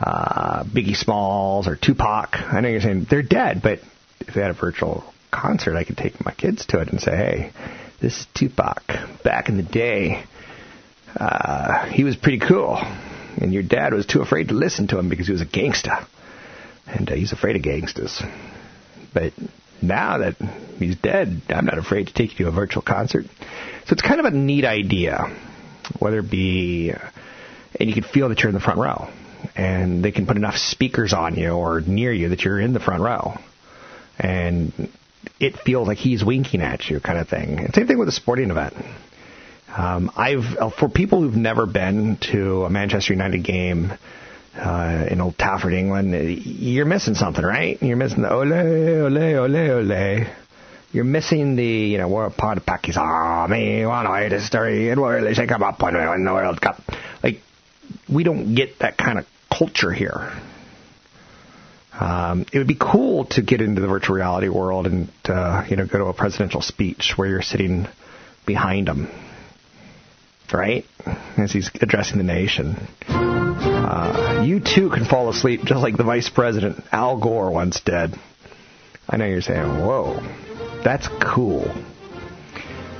uh, 0.00 0.64
Biggie 0.64 0.96
Smalls 0.96 1.68
or 1.68 1.76
Tupac. 1.76 2.30
I 2.34 2.60
know 2.60 2.68
you're 2.68 2.80
saying 2.80 3.06
they're 3.10 3.22
dead, 3.22 3.60
but 3.62 3.80
if 4.20 4.34
they 4.34 4.40
had 4.40 4.50
a 4.50 4.54
virtual 4.54 5.04
concert, 5.30 5.76
I 5.76 5.84
could 5.84 5.96
take 5.96 6.24
my 6.24 6.32
kids 6.32 6.66
to 6.66 6.80
it 6.80 6.88
and 6.88 7.00
say, 7.00 7.16
hey, 7.16 7.52
this 8.00 8.20
is 8.20 8.26
Tupac. 8.34 8.82
Back 9.24 9.48
in 9.48 9.56
the 9.56 9.62
day, 9.62 10.24
uh, 11.16 11.86
he 11.86 12.04
was 12.04 12.16
pretty 12.16 12.38
cool. 12.38 12.76
And 13.40 13.52
your 13.52 13.62
dad 13.62 13.92
was 13.92 14.06
too 14.06 14.20
afraid 14.20 14.48
to 14.48 14.54
listen 14.54 14.88
to 14.88 14.98
him 14.98 15.08
because 15.08 15.26
he 15.26 15.32
was 15.32 15.42
a 15.42 15.46
gangster. 15.46 15.96
And 16.86 17.10
uh, 17.10 17.14
he's 17.14 17.32
afraid 17.32 17.56
of 17.56 17.62
gangsters. 17.62 18.22
But 19.12 19.32
now 19.80 20.18
that 20.18 20.36
he's 20.78 20.96
dead, 20.96 21.42
I'm 21.48 21.66
not 21.66 21.78
afraid 21.78 22.08
to 22.08 22.14
take 22.14 22.38
you 22.38 22.46
to 22.46 22.50
a 22.50 22.54
virtual 22.54 22.82
concert. 22.82 23.26
So 23.86 23.92
it's 23.92 24.02
kind 24.02 24.20
of 24.20 24.26
a 24.26 24.30
neat 24.30 24.64
idea 24.64 25.36
whether 25.98 26.18
it 26.18 26.30
be, 26.30 26.92
and 27.78 27.88
you 27.88 27.94
can 27.94 28.02
feel 28.04 28.28
that 28.28 28.40
you're 28.40 28.50
in 28.50 28.54
the 28.54 28.60
front 28.60 28.78
row, 28.78 29.08
and 29.56 30.04
they 30.04 30.12
can 30.12 30.26
put 30.26 30.36
enough 30.36 30.56
speakers 30.56 31.12
on 31.12 31.36
you 31.36 31.50
or 31.50 31.80
near 31.80 32.12
you 32.12 32.30
that 32.30 32.44
you're 32.44 32.60
in 32.60 32.72
the 32.72 32.80
front 32.80 33.02
row, 33.02 33.38
and 34.18 34.72
it 35.40 35.56
feels 35.58 35.88
like 35.88 35.98
he's 35.98 36.24
winking 36.24 36.60
at 36.60 36.88
you, 36.88 37.00
kind 37.00 37.18
of 37.18 37.28
thing. 37.28 37.58
And 37.58 37.74
same 37.74 37.86
thing 37.86 37.98
with 37.98 38.08
a 38.08 38.12
sporting 38.12 38.50
event. 38.50 38.74
Um, 39.76 40.10
I've 40.16 40.56
uh, 40.58 40.70
for 40.70 40.88
people 40.88 41.20
who've 41.22 41.36
never 41.36 41.66
been 41.66 42.16
to 42.32 42.64
a 42.64 42.70
Manchester 42.70 43.12
United 43.12 43.44
game 43.44 43.92
uh, 44.56 45.06
in 45.10 45.20
Old 45.20 45.38
Trafford, 45.38 45.72
England, 45.72 46.14
you're 46.44 46.86
missing 46.86 47.14
something, 47.14 47.44
right? 47.44 47.80
You're 47.82 47.96
missing 47.96 48.22
the 48.22 48.32
ole, 48.32 48.52
ole, 48.52 49.18
ole, 49.18 49.56
ole 49.56 50.26
you're 50.92 51.04
missing 51.04 51.56
the, 51.56 51.66
you 51.66 51.98
know, 51.98 52.08
we're 52.08 52.30
part 52.30 52.56
of 52.56 52.64
Pakistan, 52.64 53.50
me, 53.50 53.84
one 53.84 54.06
eye 54.06 54.28
history, 54.28 54.90
and 54.90 55.00
where 55.00 55.22
they 55.22 55.34
take 55.34 55.50
them 55.50 55.62
up 55.62 55.82
when 55.82 55.94
we 55.94 56.00
win 56.00 56.24
the 56.24 56.32
World 56.32 56.60
Cup. 56.60 56.80
We 58.12 58.24
don't 58.24 58.54
get 58.54 58.80
that 58.80 58.96
kind 58.96 59.18
of 59.18 59.26
culture 59.56 59.92
here. 59.92 60.32
Um, 61.98 62.46
it 62.52 62.58
would 62.58 62.68
be 62.68 62.76
cool 62.78 63.24
to 63.26 63.42
get 63.42 63.60
into 63.60 63.80
the 63.80 63.88
virtual 63.88 64.16
reality 64.16 64.48
world 64.48 64.86
and, 64.86 65.08
uh, 65.24 65.64
you 65.68 65.76
know, 65.76 65.86
go 65.86 65.98
to 65.98 66.04
a 66.04 66.14
presidential 66.14 66.60
speech 66.60 67.14
where 67.16 67.28
you're 67.28 67.42
sitting 67.42 67.88
behind 68.46 68.88
him, 68.88 69.08
right? 70.52 70.84
As 71.36 71.50
he's 71.50 71.70
addressing 71.80 72.18
the 72.18 72.24
nation. 72.24 72.76
Uh, 73.08 74.44
you 74.46 74.60
too 74.60 74.90
can 74.90 75.04
fall 75.06 75.28
asleep 75.28 75.62
just 75.64 75.82
like 75.82 75.96
the 75.96 76.04
vice 76.04 76.28
president 76.28 76.84
Al 76.92 77.18
Gore 77.18 77.50
once 77.50 77.80
did. 77.80 78.14
I 79.08 79.16
know 79.16 79.26
you're 79.26 79.40
saying, 79.40 79.64
whoa. 79.64 80.20
That's 80.84 81.08
cool. 81.20 81.74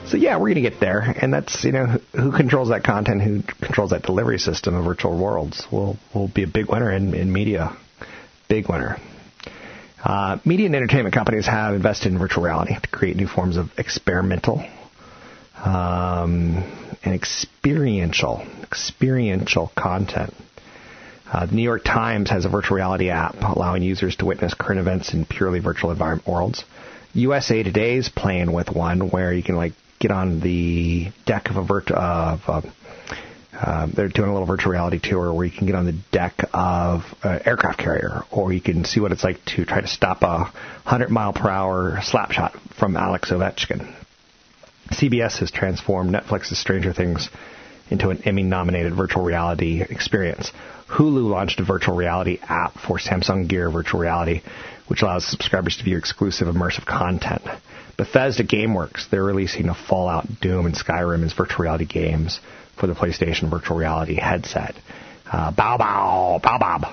So 0.09 0.17
yeah, 0.17 0.37
we're 0.37 0.55
going 0.55 0.62
to 0.65 0.71
get 0.71 0.81
there, 0.81 1.00
and 1.00 1.33
that's 1.33 1.65
you 1.65 1.73
know 1.73 1.87
who 2.12 2.33
controls 2.33 2.71
that 2.71 2.83
content, 2.83 3.21
who 3.21 3.43
controls 3.43 3.91
that 3.91 4.03
delivery 4.03 4.38
system 4.38 4.75
of 4.75 4.85
virtual 4.85 5.19
worlds 5.19 5.67
will 5.71 5.99
will 6.15 6.29
be 6.29 6.45
a 6.45 6.47
big 6.47 6.71
winner 6.71 6.91
in, 6.91 7.12
in 7.15 7.31
media, 7.31 7.77
big 8.49 8.71
winner. 8.71 8.97
Uh, 10.03 10.38
media 10.47 10.67
and 10.67 10.75
entertainment 10.75 11.15
companies 11.15 11.47
have 11.47 11.75
invested 11.75 12.11
in 12.12 12.19
virtual 12.19 12.43
reality 12.43 12.75
to 12.81 12.88
create 12.88 13.17
new 13.17 13.27
forms 13.27 13.59
of 13.59 13.71
experimental 13.77 14.65
um, 15.62 16.65
and 17.05 17.15
experiential 17.15 18.47
experiential 18.62 19.71
content. 19.77 20.33
Uh, 21.31 21.45
the 21.45 21.55
New 21.55 21.62
York 21.62 21.85
Times 21.85 22.31
has 22.31 22.47
a 22.47 22.49
virtual 22.49 22.77
reality 22.77 23.11
app 23.11 23.35
allowing 23.43 23.83
users 23.83 24.17
to 24.17 24.25
witness 24.25 24.55
current 24.55 24.81
events 24.81 25.12
in 25.12 25.27
purely 25.27 25.59
virtual 25.59 25.91
environment 25.91 26.27
worlds 26.27 26.65
USA 27.15 27.62
Today's 27.62 28.09
playing 28.09 28.53
with 28.53 28.71
one 28.71 29.11
where 29.11 29.33
you 29.33 29.43
can 29.43 29.57
like 29.57 29.73
get 29.99 30.11
on 30.11 30.40
the 30.40 31.11
deck 31.26 31.50
of 31.50 31.57
a 31.57 31.64
virt- 31.64 31.90
of 31.90 32.40
uh, 32.49 32.62
uh, 33.61 33.88
they're 33.93 34.09
doing 34.09 34.28
a 34.28 34.33
little 34.33 34.47
virtual 34.47 34.73
reality 34.73 35.00
tour 35.02 35.33
where 35.33 35.45
you 35.45 35.50
can 35.50 35.67
get 35.67 35.75
on 35.75 35.85
the 35.85 35.97
deck 36.12 36.35
of 36.52 37.02
an 37.25 37.40
aircraft 37.45 37.78
carrier, 37.78 38.23
or 38.31 38.52
you 38.52 38.61
can 38.61 38.85
see 38.85 39.00
what 39.00 39.11
it's 39.11 39.25
like 39.25 39.45
to 39.45 39.64
try 39.64 39.81
to 39.81 39.88
stop 39.88 40.23
a 40.23 40.38
100 40.38 41.11
mile 41.11 41.33
per 41.33 41.49
hour 41.49 41.99
slap 42.02 42.31
shot 42.31 42.55
from 42.78 42.97
Alex 42.97 43.31
Ovechkin. 43.31 43.93
CBS 44.90 45.38
has 45.38 45.50
transformed 45.50 46.14
Netflix's 46.14 46.59
Stranger 46.59 46.93
Things 46.93 47.28
into 47.90 48.11
an 48.11 48.23
Emmy 48.25 48.43
nominated 48.43 48.95
virtual 48.95 49.25
reality 49.25 49.83
experience. 49.83 50.52
Hulu 50.88 51.28
launched 51.28 51.59
a 51.61 51.64
virtual 51.64 51.97
reality 51.97 52.38
app 52.43 52.75
for 52.75 52.99
Samsung 52.99 53.49
Gear 53.49 53.71
Virtual 53.71 54.00
Reality, 54.00 54.43
which 54.87 55.02
allows 55.02 55.26
subscribers 55.26 55.76
to 55.78 55.85
view 55.85 55.99
exclusive 55.99 56.49
immersive 56.49 56.87
content. 56.87 57.43
Bethesda 57.99 58.45
GameWorks, 58.45 59.11
they're 59.11 59.25
releasing 59.25 59.69
a 59.69 59.75
Fallout, 59.75 60.25
Doom, 60.40 60.67
and 60.67 60.75
Skyrim 60.75 61.25
as 61.25 61.33
virtual 61.33 61.64
reality 61.64 61.85
games 61.85 62.38
for 62.78 62.87
the 62.87 62.95
PlayStation 62.95 63.50
Virtual 63.50 63.76
Reality 63.76 64.14
headset. 64.14 64.76
Uh, 65.31 65.50
Bow 65.50 65.76
Bow, 65.76 66.40
Baobab 66.40 66.85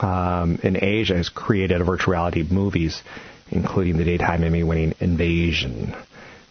um, 0.00 0.60
in 0.62 0.82
Asia 0.82 1.16
has 1.16 1.28
created 1.28 1.80
a 1.80 1.84
virtual 1.84 2.12
reality 2.12 2.44
movies, 2.48 3.02
including 3.50 3.96
the 3.96 4.04
daytime 4.04 4.44
Emmy-winning 4.44 4.94
Invasion. 5.00 5.96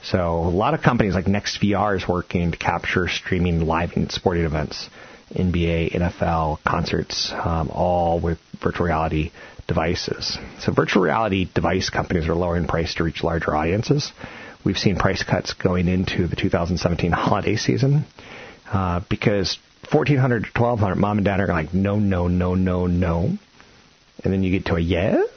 So 0.03 0.39
a 0.39 0.50
lot 0.50 0.74
of 0.74 0.82
companies 0.82 1.15
like 1.15 1.25
NextVR 1.25 1.96
is 1.96 2.06
working 2.06 2.51
to 2.51 2.58
capture 2.58 3.08
streaming 3.08 3.62
live 3.62 3.91
and 3.96 4.12
sporting 4.12 4.44
events, 4.44 4.89
NBA, 5.34 5.94
NFL, 5.94 6.60
concerts, 6.68 7.32
um, 7.32 7.70
all 7.70 8.20
with 8.20 8.39
virtual 8.62 8.88
reality 8.88 9.32
devices. 9.72 10.38
So 10.60 10.74
virtual 10.74 11.01
reality 11.01 11.48
device 11.54 11.90
companies 11.90 12.28
are 12.28 12.36
lowering 12.36 12.68
price 12.68 12.96
to 12.96 13.06
reach 13.06 13.24
larger 13.24 13.56
audiences. 13.56 14.12
We've 14.66 14.78
seen 14.78 14.98
price 14.98 15.24
cuts 15.24 15.54
going 15.54 15.88
into 15.88 16.28
the 16.28 16.36
2017 16.36 17.13
holiday 17.13 17.56
season 17.56 18.04
uh, 18.70 19.00
because 19.10 19.58
1400 19.90 20.44
to 20.44 20.62
1200, 20.62 20.96
mom 20.96 21.20
and 21.20 21.25
dad 21.25 21.40
are 21.40 21.48
like, 21.48 21.74
no, 21.74 22.00
no, 22.00 22.28
no, 22.28 22.56
no, 22.56 22.86
no. 22.86 23.38
And 24.25 24.34
then 24.34 24.44
you 24.44 24.51
get 24.51 24.66
to 24.66 24.75
a 24.75 24.80
yes. 24.82 25.30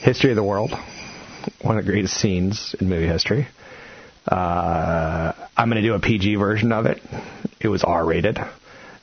History 0.00 0.30
of 0.30 0.36
the 0.36 0.42
World, 0.42 0.72
one 1.62 1.78
of 1.78 1.84
the 1.84 1.90
greatest 1.92 2.14
scenes 2.14 2.74
in 2.80 2.88
movie 2.88 3.06
history. 3.06 3.46
Uh, 4.26 5.32
I'm 5.56 5.70
going 5.70 5.80
to 5.80 5.88
do 5.88 5.94
a 5.94 6.00
PG 6.00 6.34
version 6.34 6.72
of 6.72 6.86
it. 6.86 7.00
It 7.60 7.68
was 7.68 7.84
R 7.84 8.04
rated. 8.04 8.38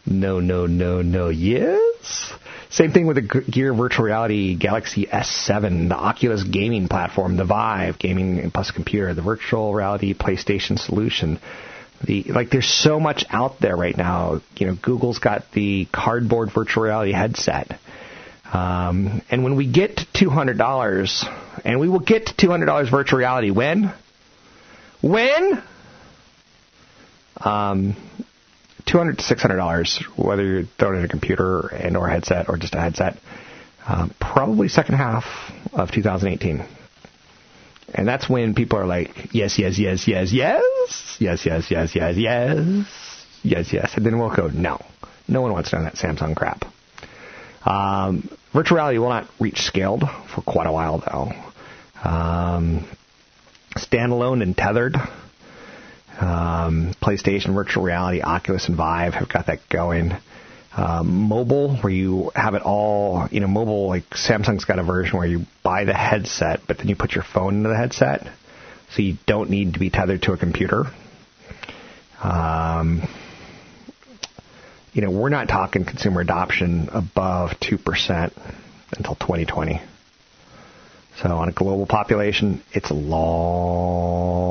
No, 0.05 0.41
no, 0.41 0.65
no, 0.65 1.01
no, 1.01 1.29
yes. 1.29 2.33
Same 2.71 2.93
thing 2.93 3.05
with 3.05 3.17
the 3.17 3.41
Gear 3.41 3.73
Virtual 3.73 4.05
Reality 4.05 4.55
Galaxy 4.55 5.05
S7, 5.05 5.89
the 5.89 5.95
Oculus 5.95 6.41
gaming 6.43 6.87
platform, 6.87 7.35
the 7.35 7.43
Vive 7.43 7.99
gaming 7.99 8.49
plus 8.49 8.71
computer, 8.71 9.13
the 9.13 9.21
virtual 9.21 9.73
reality 9.73 10.13
PlayStation 10.13 10.79
solution. 10.79 11.37
The 12.01 12.23
like, 12.29 12.49
there's 12.49 12.69
so 12.69 12.97
much 12.97 13.25
out 13.29 13.59
there 13.59 13.75
right 13.75 13.95
now. 13.95 14.39
You 14.55 14.67
know, 14.67 14.77
Google's 14.81 15.19
got 15.19 15.51
the 15.51 15.85
cardboard 15.93 16.51
virtual 16.55 16.83
reality 16.83 17.11
headset. 17.11 17.77
Um, 18.53 19.21
and 19.29 19.43
when 19.43 19.57
we 19.57 19.69
get 19.69 19.97
to 19.97 20.05
two 20.13 20.29
hundred 20.29 20.57
dollars, 20.57 21.25
and 21.65 21.77
we 21.77 21.89
will 21.89 21.99
get 21.99 22.27
to 22.27 22.37
two 22.37 22.49
hundred 22.49 22.67
dollars 22.67 22.89
virtual 22.89 23.19
reality 23.19 23.51
when? 23.51 23.93
When? 25.01 25.61
Um, 27.35 27.97
two 28.91 28.97
hundred 28.97 29.17
to 29.19 29.23
six 29.23 29.41
hundred 29.41 29.57
dollars, 29.57 30.03
whether 30.17 30.43
you're 30.43 30.63
throwing 30.77 30.99
in 30.99 31.05
a 31.05 31.07
computer 31.07 31.67
and 31.67 31.95
or 31.95 32.07
a 32.07 32.11
headset 32.11 32.49
or 32.49 32.57
just 32.57 32.75
a 32.75 32.79
headset. 32.79 33.17
Um, 33.87 34.13
probably 34.19 34.67
second 34.67 34.95
half 34.95 35.23
of 35.73 35.91
2018. 35.91 36.63
And 37.93 38.07
that's 38.07 38.29
when 38.29 38.53
people 38.53 38.77
are 38.77 38.85
like, 38.85 39.33
yes, 39.33 39.57
yes, 39.57 39.79
yes, 39.79 40.07
yes, 40.07 40.31
yes, 40.31 40.61
yes, 41.19 41.45
yes, 41.45 41.71
yes, 41.71 41.95
yes, 41.95 42.17
yes, 42.17 42.87
yes, 43.43 43.73
yes. 43.73 43.93
And 43.95 44.05
then 44.05 44.19
we'll 44.19 44.35
go, 44.35 44.47
no. 44.47 44.83
No 45.27 45.41
one 45.41 45.51
wants 45.53 45.71
to 45.71 45.77
know 45.77 45.83
that 45.83 45.95
Samsung 45.95 46.35
crap. 46.35 46.63
Um, 47.65 48.29
virtual 48.53 48.77
reality 48.77 48.99
will 48.99 49.09
not 49.09 49.27
reach 49.39 49.61
scaled 49.61 50.03
for 50.33 50.41
quite 50.41 50.67
a 50.67 50.71
while, 50.71 50.99
though. 50.99 51.31
Um, 52.07 52.85
standalone 53.77 54.43
and 54.43 54.55
tethered. 54.55 54.95
Um, 56.19 56.93
PlayStation 57.01 57.53
Virtual 57.53 57.83
Reality, 57.83 58.21
Oculus, 58.21 58.67
and 58.67 58.75
Vive 58.75 59.13
have 59.13 59.29
got 59.29 59.47
that 59.47 59.67
going. 59.69 60.13
Um, 60.75 61.27
mobile, 61.27 61.75
where 61.77 61.91
you 61.91 62.31
have 62.33 62.53
it 62.53 62.61
all, 62.61 63.27
you 63.29 63.41
know, 63.41 63.47
mobile, 63.47 63.87
like 63.87 64.09
Samsung's 64.11 64.65
got 64.65 64.79
a 64.79 64.83
version 64.83 65.17
where 65.17 65.27
you 65.27 65.45
buy 65.63 65.83
the 65.83 65.93
headset, 65.93 66.61
but 66.67 66.77
then 66.77 66.87
you 66.87 66.95
put 66.95 67.13
your 67.13 67.25
phone 67.25 67.57
into 67.57 67.69
the 67.69 67.75
headset, 67.75 68.27
so 68.91 69.01
you 69.01 69.17
don't 69.25 69.49
need 69.49 69.73
to 69.73 69.79
be 69.79 69.89
tethered 69.89 70.21
to 70.23 70.33
a 70.33 70.37
computer. 70.37 70.85
Um, 72.23 73.01
you 74.93 75.01
know, 75.01 75.11
we're 75.11 75.29
not 75.29 75.47
talking 75.47 75.85
consumer 75.85 76.21
adoption 76.21 76.89
above 76.91 77.51
2% 77.61 78.31
until 78.97 79.15
2020. 79.15 79.81
So 81.21 81.29
on 81.29 81.49
a 81.49 81.51
global 81.51 81.85
population, 81.85 82.63
it's 82.71 82.89
a 82.89 82.93
long 82.93 84.50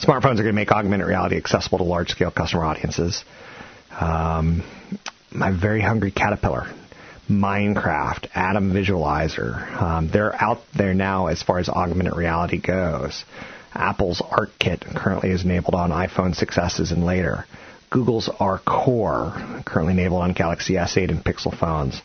Smartphones 0.00 0.38
are 0.38 0.44
going 0.44 0.46
to 0.46 0.52
make 0.52 0.72
augmented 0.72 1.06
reality 1.06 1.36
accessible 1.36 1.78
to 1.78 1.84
large-scale 1.84 2.30
customer 2.30 2.64
audiences. 2.64 3.22
Um, 3.98 4.62
my 5.30 5.50
very 5.50 5.82
hungry 5.82 6.10
caterpillar, 6.10 6.72
Minecraft, 7.28 8.28
Atom 8.34 8.72
Visualizer, 8.72 9.80
um, 9.80 10.10
they're 10.10 10.34
out 10.42 10.62
there 10.74 10.94
now 10.94 11.26
as 11.26 11.42
far 11.42 11.58
as 11.58 11.68
augmented 11.68 12.16
reality 12.16 12.58
goes. 12.58 13.24
Apple's 13.74 14.22
ArcKit 14.22 14.96
currently 14.96 15.30
is 15.30 15.44
enabled 15.44 15.74
on 15.74 15.90
iPhone 15.90 16.34
6s 16.34 16.92
and 16.92 17.04
later. 17.04 17.44
Google's 17.90 18.28
ARCore 18.28 19.64
currently 19.66 19.92
enabled 19.92 20.22
on 20.22 20.32
Galaxy 20.32 20.74
S8 20.74 21.10
and 21.10 21.22
Pixel 21.22 21.56
phones. 21.56 22.00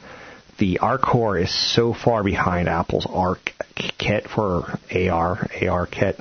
The 0.58 0.80
ARCore 0.82 1.42
is 1.42 1.74
so 1.74 1.94
far 1.94 2.24
behind 2.24 2.68
Apple's 2.68 3.06
ARC-Kit 3.06 4.28
for 4.28 4.80
AR, 4.94 5.50
AR-Kit, 5.62 6.20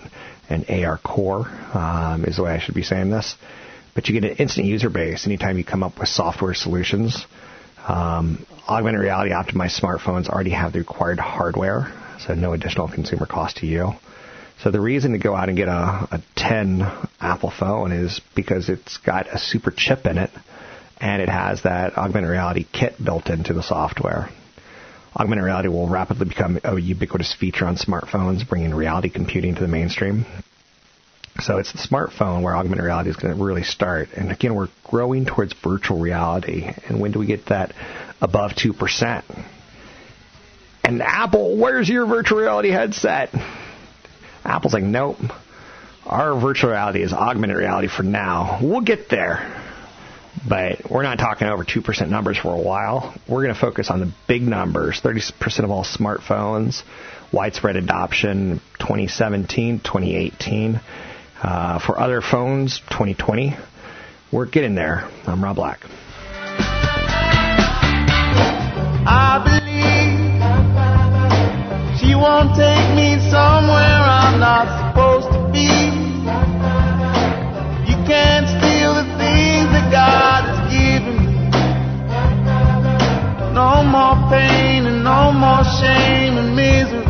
and 0.55 0.67
ARCore 0.67 1.75
um, 1.75 2.25
is 2.25 2.37
the 2.37 2.45
way 2.45 2.53
I 2.53 2.59
should 2.59 2.75
be 2.75 2.83
saying 2.83 3.11
this. 3.11 3.37
But 3.95 4.09
you 4.09 4.21
get 4.21 4.31
an 4.31 4.37
instant 4.39 4.67
user 4.67 4.91
base 4.91 5.27
anytime 5.27 5.59
you 5.59 5.65
come 5.65 5.83
up 5.83 5.99
with 5.99 6.09
software 6.09 6.55
solutions. 6.55 7.27
Um, 7.87 8.47
augmented 8.67 9.01
reality 9.01 9.33
optimized 9.33 9.79
smartphones 9.79 10.29
already 10.29 10.51
have 10.51 10.73
the 10.73 10.79
required 10.79 11.21
hardware, 11.21 11.93
so 12.27 12.35
no 12.35 12.53
additional 12.55 12.89
consumer 12.89 13.27
cost 13.27 13.59
to 13.59 13.67
you. 13.67 13.93
So 14.63 14.71
the 14.71 14.81
reason 14.81 15.13
to 15.13 15.19
go 15.19 15.35
out 15.35 15.49
and 15.49 15.57
get 15.57 15.69
a, 15.69 16.09
a 16.11 16.23
10 16.37 16.81
Apple 17.21 17.51
phone 17.51 17.93
is 17.93 18.21
because 18.35 18.69
it's 18.69 18.97
got 18.99 19.27
a 19.33 19.39
super 19.39 19.71
chip 19.71 20.07
in 20.07 20.17
it 20.17 20.31
and 21.01 21.21
it 21.21 21.29
has 21.29 21.63
that 21.63 21.99
augmented 21.99 22.31
reality 22.31 22.65
kit 22.73 22.95
built 23.03 23.29
into 23.29 23.53
the 23.53 23.63
software. 23.63 24.31
Augmented 25.17 25.45
reality 25.45 25.69
will 25.69 25.89
rapidly 25.89 26.27
become 26.27 26.59
a 26.65 26.77
ubiquitous 26.77 27.33
feature 27.33 27.67
on 27.67 27.77
smartphones, 27.77 28.49
bringing 28.49 28.75
reality 28.75 29.09
computing 29.09 29.55
to 29.55 29.61
the 29.61 29.69
mainstream. 29.69 30.27
So 31.41 31.59
it's 31.59 31.73
the 31.73 31.79
smartphone 31.79 32.43
where 32.43 32.57
augmented 32.57 32.85
reality 32.85 33.11
is 33.11 33.17
going 33.17 33.37
to 33.37 33.43
really 33.43 33.65
start. 33.65 34.09
And 34.17 34.31
again, 34.31 34.55
we're 34.55 34.69
growing 34.85 35.25
towards 35.25 35.53
virtual 35.53 35.99
reality. 35.99 36.69
And 36.89 37.01
when 37.01 37.13
do 37.13 37.19
we 37.19 37.27
get 37.27 37.47
that 37.47 37.75
above 38.21 38.53
2%? 38.53 39.23
And 40.85 41.03
Apple, 41.03 41.57
where's 41.57 41.89
your 41.89 42.07
virtual 42.07 42.39
reality 42.39 42.71
headset? 42.71 43.31
Apple's 44.45 44.75
like, 44.75 44.85
nope. 44.85 45.17
Our 46.07 46.39
virtual 46.39 46.71
reality 46.71 47.03
is 47.03 47.13
augmented 47.13 47.57
reality 47.57 47.89
for 47.89 48.03
now. 48.03 48.59
We'll 48.63 48.83
get 48.83 49.09
there. 49.09 49.64
But 50.47 50.91
we're 50.91 51.03
not 51.03 51.19
talking 51.19 51.49
over 51.49 51.65
2% 51.65 52.09
numbers 52.09 52.37
for 52.37 52.55
a 52.55 52.61
while. 52.61 53.15
We're 53.29 53.43
going 53.43 53.55
to 53.55 53.61
focus 53.61 53.89
on 53.91 54.01
the 54.01 54.13
big 54.29 54.43
numbers 54.43 55.01
30% 55.03 55.65
of 55.65 55.71
all 55.71 55.85
smartphones, 55.85 56.83
widespread 57.33 57.77
adoption 57.77 58.61
2017, 58.79 59.81
2018. 59.81 60.81
Uh, 61.43 61.79
for 61.79 61.99
other 61.99 62.21
phones, 62.21 62.81
2020. 62.91 63.57
We're 64.33 64.47
getting 64.47 64.75
there. 64.75 65.09
I'm 65.27 65.43
Rob 65.45 65.57
Black. 65.57 65.81
I 69.07 69.39
believe 69.45 69.75
she 72.01 72.15
won't 72.15 72.57
take 72.57 72.97
me 72.97 73.21
somewhere 73.31 74.01
I'm 74.01 74.41
not 74.41 74.67
supposed 74.91 75.29
to 75.33 75.34
No 83.65 83.81
more 83.83 84.17
pain 84.29 84.85
and 84.85 85.03
no 85.03 85.33
more 85.33 85.65
shame 85.65 86.37
and 86.37 86.55
misery. 86.55 87.01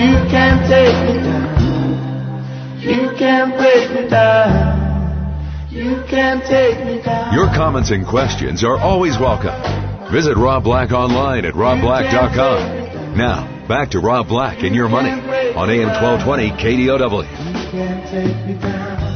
You 0.00 0.12
can't 0.32 0.62
take 0.72 0.96
me 1.06 1.12
down. 1.22 2.80
You 2.80 3.10
can't 3.18 3.54
break 3.58 3.90
me 3.90 4.08
down. 4.08 5.68
You 5.70 6.02
can't 6.08 6.42
take 6.46 6.82
me 6.86 7.02
down. 7.02 7.34
Your 7.34 7.48
comments 7.48 7.90
and 7.90 8.06
questions 8.06 8.64
are 8.64 8.78
always 8.78 9.18
welcome. 9.18 9.52
Visit 10.10 10.38
Rob 10.38 10.64
Black 10.64 10.92
online 10.92 11.44
at 11.44 11.52
robblack.com. 11.52 13.18
Now, 13.18 13.66
back 13.68 13.90
to 13.90 14.00
Rob 14.00 14.28
Black 14.28 14.62
and 14.62 14.74
your 14.74 14.88
money 14.88 15.10
on 15.10 15.68
AM 15.68 15.88
1220 16.02 16.52
KDOW. 16.52 17.26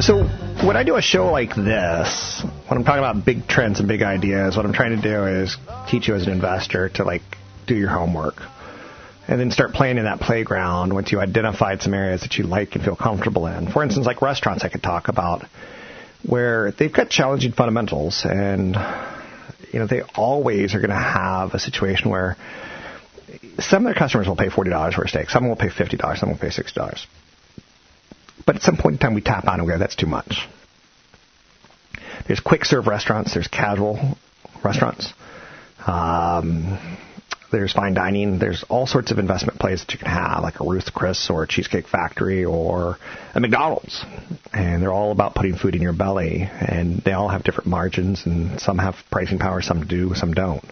So 0.03 0.25
when 0.67 0.77
I 0.77 0.83
do 0.83 0.97
a 0.97 1.03
show 1.03 1.31
like 1.33 1.55
this, 1.55 2.45
when 2.69 2.79
I'm 2.79 2.85
talking 2.85 2.99
about 2.99 3.25
big 3.25 3.47
trends 3.47 3.79
and 3.79 3.87
big 3.87 4.03
ideas, 4.03 4.57
what 4.57 4.67
I'm 4.67 4.73
trying 4.73 5.01
to 5.01 5.03
do 5.03 5.27
is 5.27 5.57
teach 5.89 6.09
you 6.09 6.15
as 6.15 6.27
an 6.27 6.33
investor 6.33 6.89
to 6.91 7.05
like 7.05 7.23
do 7.67 7.77
your 7.77 7.91
homework 7.91 8.37
and 9.29 9.41
then 9.41 9.51
start 9.51 9.73
playing 9.73 9.99
in 9.99 10.05
that 10.05 10.21
playground 10.21 10.93
once 10.93 11.13
you 11.13 11.21
identified 11.21 11.83
some 11.83 11.95
areas 11.95 12.23
that 12.23 12.37
you 12.39 12.45
like 12.45 12.75
and 12.75 12.85
feel 12.85 12.97
comfortable 12.97 13.47
in. 13.47 13.71
For 13.71 13.83
instance, 13.83 14.07
like 14.07 14.21
restaurants 14.21 14.65
I 14.65 14.69
could 14.69 14.83
talk 14.83 15.09
about 15.09 15.45
where 16.25 16.73
they've 16.73 16.93
got 16.93 17.09
challenging 17.09 17.53
fundamentals 17.53 18.25
and 18.25 18.75
you 19.73 19.79
know 19.79 19.87
they 19.87 20.03
always 20.15 20.75
are 20.75 20.79
going 20.79 20.91
to 20.91 20.97
have 20.97 21.55
a 21.55 21.61
situation 21.61 22.11
where 22.11 22.37
some 23.59 23.85
of 23.87 23.93
their 23.93 23.99
customers 23.99 24.27
will 24.27 24.37
pay 24.37 24.49
$40 24.49 24.95
for 24.95 25.05
a 25.05 25.09
steak, 25.09 25.31
some 25.31 25.49
will 25.49 25.57
pay 25.57 25.69
$50, 25.69 26.19
some 26.19 26.31
will 26.31 26.39
pay 26.39 26.49
$60. 26.49 27.07
But 28.45 28.57
at 28.57 28.63
some 28.63 28.77
point 28.77 28.95
in 28.95 28.99
time, 28.99 29.15
we 29.15 29.21
tap 29.23 29.47
out 29.47 29.55
and 29.55 29.67
we 29.67 29.73
go, 29.73 29.79
that's 29.79 29.97
too 29.97 30.07
much. 30.07 30.47
There's 32.27 32.41
quick 32.41 32.65
serve 32.65 32.87
restaurants, 32.87 33.35
there's 33.35 33.49
casual 33.49 34.17
restaurants, 34.65 35.13
um, 35.87 36.99
there's 37.53 37.73
fine 37.73 37.95
dining, 37.95 38.39
there's 38.39 38.65
all 38.69 38.87
sorts 38.87 39.11
of 39.13 39.19
investment 39.19 39.59
plays 39.59 39.81
that 39.81 39.93
you 39.93 39.99
can 39.99 40.09
have, 40.09 40.43
like 40.43 40.61
a 40.61 40.65
Ruth's 40.65 40.91
Chris 40.91 41.31
or 41.31 41.45
a 41.45 41.49
Cheesecake 41.49 41.87
Factory 41.87 42.45
or 42.45 42.99
a 43.35 43.41
McDonald's. 43.41 44.05
And 44.53 44.83
they're 44.83 44.93
all 44.93 45.13
about 45.13 45.35
putting 45.35 45.57
food 45.57 45.75
in 45.75 45.83
your 45.83 45.93
belly, 45.93 46.43
and 46.43 47.01
they 47.03 47.13
all 47.13 47.29
have 47.29 47.45
different 47.45 47.69
margins, 47.69 48.27
and 48.27 48.61
some 48.61 48.79
have 48.79 48.97
pricing 49.11 49.39
power, 49.39 49.63
some 49.63 49.87
do, 49.87 50.15
some 50.15 50.35
don't. 50.35 50.65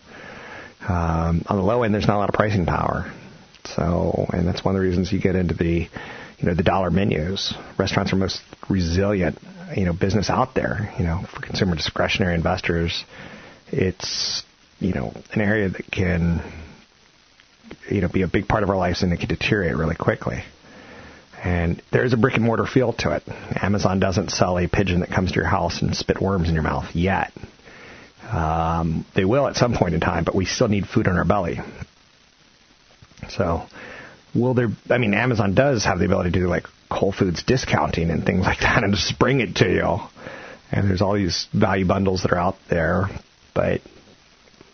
Um, 0.86 1.44
on 1.46 1.56
the 1.56 1.62
low 1.62 1.82
end, 1.82 1.94
there's 1.94 2.06
not 2.06 2.16
a 2.16 2.18
lot 2.18 2.28
of 2.28 2.34
pricing 2.34 2.66
power. 2.66 3.10
So, 3.64 4.26
and 4.32 4.46
that's 4.46 4.64
one 4.64 4.74
of 4.74 4.82
the 4.82 4.86
reasons 4.86 5.12
you 5.12 5.20
get 5.20 5.36
into 5.36 5.54
the, 5.54 5.88
you 6.38 6.46
know, 6.46 6.54
the 6.54 6.62
dollar 6.62 6.90
menus. 6.90 7.54
Restaurants 7.78 8.12
are 8.12 8.16
most 8.16 8.40
resilient, 8.68 9.38
you 9.76 9.84
know, 9.84 9.92
business 9.92 10.30
out 10.30 10.54
there. 10.54 10.92
You 10.98 11.04
know, 11.04 11.24
for 11.32 11.40
consumer 11.40 11.76
discretionary 11.76 12.34
investors, 12.34 13.04
it's, 13.68 14.42
you 14.80 14.92
know, 14.92 15.12
an 15.32 15.40
area 15.40 15.68
that 15.68 15.90
can, 15.90 16.42
you 17.90 18.00
know, 18.00 18.08
be 18.08 18.22
a 18.22 18.28
big 18.28 18.48
part 18.48 18.62
of 18.62 18.70
our 18.70 18.76
lives 18.76 19.02
and 19.02 19.12
it 19.12 19.18
can 19.18 19.28
deteriorate 19.28 19.76
really 19.76 19.96
quickly. 19.96 20.44
And 21.42 21.82
there 21.92 22.04
is 22.04 22.14
a 22.14 22.16
brick 22.16 22.34
and 22.34 22.44
mortar 22.44 22.64
feel 22.64 22.94
to 22.94 23.14
it. 23.14 23.22
Amazon 23.62 24.00
doesn't 24.00 24.30
sell 24.30 24.58
a 24.58 24.66
pigeon 24.66 25.00
that 25.00 25.10
comes 25.10 25.32
to 25.32 25.36
your 25.36 25.46
house 25.46 25.82
and 25.82 25.94
spit 25.94 26.20
worms 26.20 26.48
in 26.48 26.54
your 26.54 26.62
mouth 26.62 26.94
yet. 26.94 27.32
Um, 28.30 29.04
they 29.14 29.26
will 29.26 29.46
at 29.46 29.56
some 29.56 29.74
point 29.74 29.94
in 29.94 30.00
time, 30.00 30.24
but 30.24 30.34
we 30.34 30.46
still 30.46 30.68
need 30.68 30.86
food 30.86 31.06
in 31.06 31.16
our 31.16 31.26
belly. 31.26 31.60
So, 33.28 33.66
will 34.34 34.54
there? 34.54 34.68
I 34.90 34.98
mean, 34.98 35.14
Amazon 35.14 35.54
does 35.54 35.84
have 35.84 35.98
the 35.98 36.06
ability 36.06 36.30
to 36.32 36.40
do 36.40 36.48
like 36.48 36.66
Whole 36.90 37.12
Foods 37.12 37.42
discounting 37.42 38.10
and 38.10 38.24
things 38.24 38.44
like 38.44 38.60
that, 38.60 38.84
and 38.84 38.94
just 38.94 39.18
bring 39.18 39.40
it 39.40 39.56
to 39.56 39.68
you. 39.70 39.98
And 40.72 40.88
there's 40.88 41.02
all 41.02 41.14
these 41.14 41.46
value 41.52 41.86
bundles 41.86 42.22
that 42.22 42.32
are 42.32 42.38
out 42.38 42.56
there, 42.68 43.08
but 43.54 43.80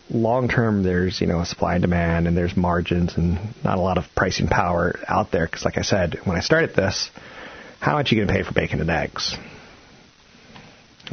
long 0.09 0.49
term, 0.49 0.83
there's 0.83 1.21
you 1.21 1.27
know 1.27 1.43
supply 1.43 1.75
and 1.75 1.81
demand, 1.81 2.27
and 2.27 2.35
there's 2.35 2.55
margins, 2.55 3.17
and 3.17 3.39
not 3.63 3.77
a 3.77 3.81
lot 3.81 3.97
of 3.97 4.05
pricing 4.15 4.47
power 4.47 4.99
out 5.07 5.31
there. 5.31 5.45
Because, 5.45 5.65
like 5.65 5.77
I 5.77 5.83
said, 5.83 6.19
when 6.23 6.37
I 6.37 6.41
started 6.41 6.75
this, 6.75 7.09
how 7.79 7.93
much 7.93 8.11
are 8.11 8.15
you 8.15 8.25
going 8.25 8.27
to 8.27 8.43
pay 8.43 8.47
for 8.47 8.53
bacon 8.53 8.81
and 8.81 8.89
eggs? 8.89 9.35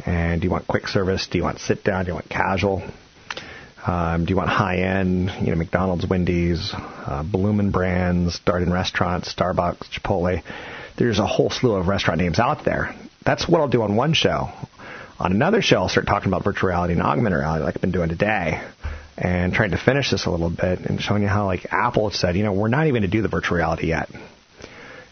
And 0.05 0.39
do 0.39 0.45
you 0.45 0.51
want 0.51 0.67
quick 0.67 0.87
service? 0.87 1.27
Do 1.27 1.37
you 1.37 1.43
want 1.43 1.59
sit 1.59 1.83
down? 1.83 2.05
Do 2.05 2.09
you 2.09 2.15
want 2.15 2.29
casual? 2.29 2.83
Um, 3.89 4.25
do 4.25 4.29
you 4.29 4.37
want 4.37 4.49
high 4.49 4.77
end? 4.77 5.31
You 5.41 5.47
know, 5.47 5.55
McDonald's, 5.55 6.05
Wendy's, 6.05 6.71
uh, 6.75 7.23
Bloomin' 7.23 7.71
Brands, 7.71 8.39
Darden 8.45 8.71
Restaurants, 8.71 9.33
Starbucks, 9.33 9.89
Chipotle. 9.89 10.43
There's 10.95 11.17
a 11.17 11.25
whole 11.25 11.49
slew 11.49 11.73
of 11.73 11.87
restaurant 11.87 12.21
names 12.21 12.37
out 12.37 12.63
there. 12.63 12.93
That's 13.25 13.49
what 13.49 13.61
I'll 13.61 13.67
do 13.67 13.81
on 13.81 13.95
one 13.95 14.13
show. 14.13 14.51
On 15.17 15.31
another 15.31 15.63
show, 15.63 15.77
I'll 15.77 15.89
start 15.89 16.05
talking 16.05 16.27
about 16.27 16.43
virtual 16.43 16.69
reality 16.69 16.93
and 16.93 17.01
augmented 17.01 17.39
reality, 17.39 17.63
like 17.63 17.77
I've 17.77 17.81
been 17.81 17.91
doing 17.91 18.09
today, 18.09 18.61
and 19.17 19.53
trying 19.53 19.71
to 19.71 19.77
finish 19.79 20.11
this 20.11 20.27
a 20.27 20.29
little 20.29 20.51
bit 20.51 20.81
and 20.81 21.01
showing 21.01 21.23
you 21.23 21.27
how, 21.27 21.47
like 21.47 21.65
Apple 21.71 22.11
said, 22.11 22.35
you 22.35 22.43
know, 22.43 22.53
we're 22.53 22.67
not 22.67 22.85
even 22.85 23.01
going 23.01 23.09
to 23.09 23.17
do 23.17 23.23
the 23.23 23.27
virtual 23.27 23.57
reality 23.57 23.87
yet. 23.87 24.07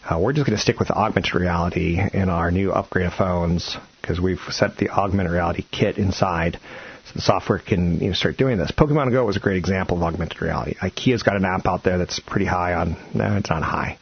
Uh, 0.08 0.20
we're 0.20 0.32
just 0.32 0.46
going 0.46 0.56
to 0.56 0.62
stick 0.62 0.78
with 0.78 0.92
augmented 0.92 1.34
reality 1.34 1.98
in 2.12 2.28
our 2.28 2.52
new 2.52 2.70
upgraded 2.70 3.18
phones 3.18 3.76
because 4.00 4.20
we've 4.20 4.38
set 4.50 4.76
the 4.76 4.88
augmented 4.88 5.32
reality 5.32 5.64
kit 5.72 5.98
inside 5.98 6.60
the 7.14 7.20
software 7.20 7.58
can 7.58 8.00
you 8.00 8.08
know, 8.08 8.14
start 8.14 8.36
doing 8.36 8.58
this. 8.58 8.70
Pokemon 8.70 9.10
Go 9.12 9.24
was 9.24 9.36
a 9.36 9.40
great 9.40 9.56
example 9.56 9.96
of 9.96 10.02
augmented 10.02 10.40
reality. 10.42 10.74
IKEA's 10.74 11.22
got 11.22 11.36
an 11.36 11.44
app 11.44 11.66
out 11.66 11.82
there 11.84 11.98
that's 11.98 12.20
pretty 12.20 12.46
high 12.46 12.74
on. 12.74 12.96
No, 13.14 13.36
it's 13.36 13.50
not 13.50 13.62
high. 13.62 13.98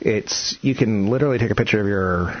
It's 0.00 0.56
you 0.62 0.74
can 0.74 1.08
literally 1.08 1.38
take 1.38 1.50
a 1.50 1.54
picture 1.54 1.80
of 1.80 1.86
your 1.86 2.34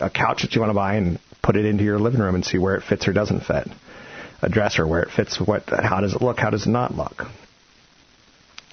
a 0.00 0.10
couch 0.10 0.42
that 0.42 0.54
you 0.54 0.60
want 0.60 0.70
to 0.70 0.74
buy 0.74 0.94
and 0.94 1.18
put 1.42 1.56
it 1.56 1.64
into 1.64 1.84
your 1.84 1.98
living 1.98 2.20
room 2.20 2.34
and 2.34 2.44
see 2.44 2.58
where 2.58 2.76
it 2.76 2.82
fits 2.82 3.08
or 3.08 3.12
doesn't 3.12 3.40
fit. 3.40 3.68
A 4.42 4.48
dresser 4.48 4.86
where 4.86 5.02
it 5.02 5.10
fits. 5.10 5.40
What? 5.40 5.64
How 5.68 6.00
does 6.00 6.14
it 6.14 6.22
look? 6.22 6.38
How 6.38 6.50
does 6.50 6.66
it 6.66 6.70
not 6.70 6.94
look? 6.94 7.24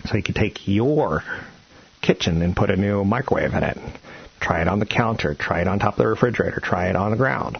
So 0.06 0.16
you 0.16 0.24
can 0.24 0.34
take 0.34 0.68
your 0.68 1.24
kitchen 2.02 2.42
and 2.42 2.56
put 2.56 2.70
a 2.70 2.76
new 2.76 3.04
microwave 3.04 3.54
in 3.54 3.64
it. 3.64 3.78
Try 4.40 4.62
it 4.62 4.68
on 4.68 4.80
the 4.80 4.86
counter. 4.86 5.34
Try 5.34 5.62
it 5.62 5.68
on 5.68 5.80
top 5.80 5.94
of 5.94 5.98
the 5.98 6.08
refrigerator. 6.08 6.60
Try 6.62 6.90
it 6.90 6.96
on 6.96 7.12
the 7.12 7.18
ground. 7.18 7.58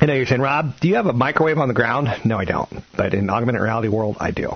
I 0.00 0.06
know 0.06 0.14
you're 0.14 0.26
saying, 0.26 0.40
Rob, 0.40 0.80
do 0.80 0.88
you 0.88 0.96
have 0.96 1.06
a 1.06 1.12
microwave 1.12 1.58
on 1.58 1.68
the 1.68 1.74
ground? 1.74 2.08
No, 2.24 2.38
I 2.38 2.44
don't. 2.44 2.82
But 2.96 3.14
in 3.14 3.30
augmented 3.30 3.62
reality 3.62 3.88
world, 3.88 4.16
I 4.18 4.30
do. 4.32 4.52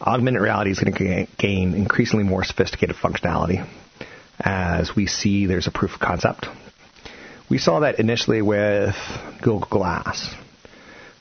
Augmented 0.00 0.42
reality 0.42 0.70
is 0.70 0.78
going 0.78 0.92
to 0.92 1.26
gain 1.38 1.74
increasingly 1.74 2.24
more 2.24 2.44
sophisticated 2.44 2.96
functionality 2.96 3.68
as 4.38 4.94
we 4.94 5.06
see 5.06 5.46
there's 5.46 5.66
a 5.66 5.72
proof 5.72 5.94
of 5.94 6.00
concept. 6.00 6.46
We 7.50 7.58
saw 7.58 7.80
that 7.80 7.98
initially 7.98 8.42
with 8.42 8.94
Google 9.42 9.66
Glass, 9.68 10.34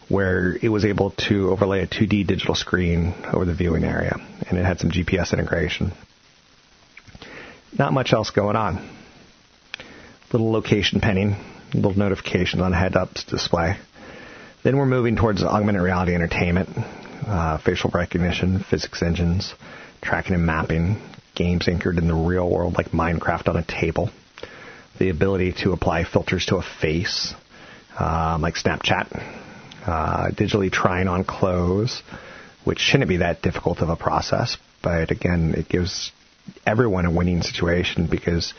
where 0.10 0.56
it 0.62 0.70
was 0.70 0.86
able 0.86 1.12
to 1.30 1.50
overlay 1.50 1.82
a 1.82 1.88
2D 1.88 2.28
digital 2.28 2.54
screen 2.54 3.16
over 3.34 3.46
the 3.46 3.56
viewing 3.56 3.84
area, 3.84 4.16
and 4.48 4.58
it 4.58 4.66
had 4.66 4.80
some 4.80 4.92
GPS 4.92 5.34
integration. 5.34 5.92
Not 7.78 7.94
much 7.94 8.14
else 8.14 8.30
going 8.30 8.56
on. 8.56 8.88
Little 10.32 10.52
location 10.52 11.00
penning, 11.00 11.36
little 11.74 11.98
notifications 11.98 12.62
on 12.62 12.74
head-up 12.74 13.14
display. 13.28 13.78
Then 14.64 14.78
we're 14.78 14.86
moving 14.86 15.16
towards 15.16 15.44
augmented 15.44 15.82
reality 15.82 16.14
entertainment, 16.16 16.70
uh, 17.26 17.58
facial 17.60 17.92
recognition, 17.94 18.60
physics 18.60 19.02
engines, 19.02 19.54
tracking 20.02 20.36
and 20.36 20.46
mapping, 20.46 21.02
games 21.36 21.68
anchored 21.68 21.98
in 21.98 22.08
the 22.08 22.16
real 22.16 22.50
world 22.50 22.76
like 22.76 22.88
Minecraft 22.92 23.48
on 23.50 23.58
a 23.58 23.64
table, 23.64 24.10
the 25.00 25.10
ability 25.10 25.54
to 25.64 25.72
apply 25.72 26.04
filters 26.04 26.46
to 26.48 26.58
a 26.58 26.64
face, 26.82 27.34
um, 27.98 28.42
like 28.42 28.56
Snapchat, 28.56 29.08
uh, 29.86 30.30
digitally 30.32 30.72
trying 30.72 31.08
on 31.08 31.24
clothes, 31.24 32.02
which 32.64 32.80
shouldn't 32.80 33.10
be 33.10 33.18
that 33.18 33.42
difficult 33.42 33.80
of 33.80 33.90
a 33.90 33.96
process, 33.96 34.58
but 34.82 35.12
again, 35.12 35.54
it 35.56 35.70
gives 35.70 36.12
everyone 36.66 37.06
a 37.06 37.12
winning 37.12 37.42
situation 37.42 38.08
because 38.08 38.54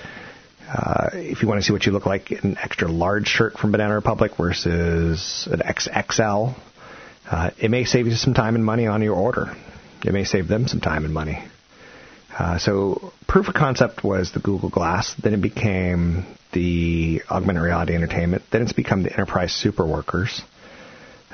uh, 0.68 1.10
if 1.14 1.42
you 1.42 1.48
want 1.48 1.60
to 1.60 1.66
see 1.66 1.72
what 1.72 1.86
you 1.86 1.92
look 1.92 2.06
like 2.06 2.30
in 2.30 2.38
an 2.40 2.58
extra 2.58 2.88
large 2.88 3.26
shirt 3.26 3.54
from 3.54 3.72
Banana 3.72 3.94
Republic 3.94 4.32
versus 4.36 5.48
an 5.50 5.60
XXL, 5.60 6.54
uh, 7.30 7.50
it 7.58 7.70
may 7.70 7.84
save 7.84 8.06
you 8.06 8.14
some 8.14 8.34
time 8.34 8.54
and 8.54 8.64
money 8.64 8.86
on 8.86 9.02
your 9.02 9.16
order. 9.16 9.56
It 10.04 10.12
may 10.12 10.24
save 10.24 10.46
them 10.46 10.68
some 10.68 10.80
time 10.80 11.04
and 11.04 11.14
money. 11.14 11.42
Uh, 12.38 12.58
so 12.58 13.12
proof 13.26 13.48
of 13.48 13.54
concept 13.54 14.04
was 14.04 14.32
the 14.32 14.40
Google 14.40 14.68
Glass. 14.68 15.14
Then 15.14 15.34
it 15.34 15.40
became 15.40 16.24
the 16.52 17.22
augmented 17.30 17.62
reality 17.62 17.94
entertainment. 17.94 18.42
Then 18.52 18.62
it's 18.62 18.72
become 18.72 19.02
the 19.02 19.12
enterprise 19.12 19.52
super 19.52 19.86
workers, 19.86 20.42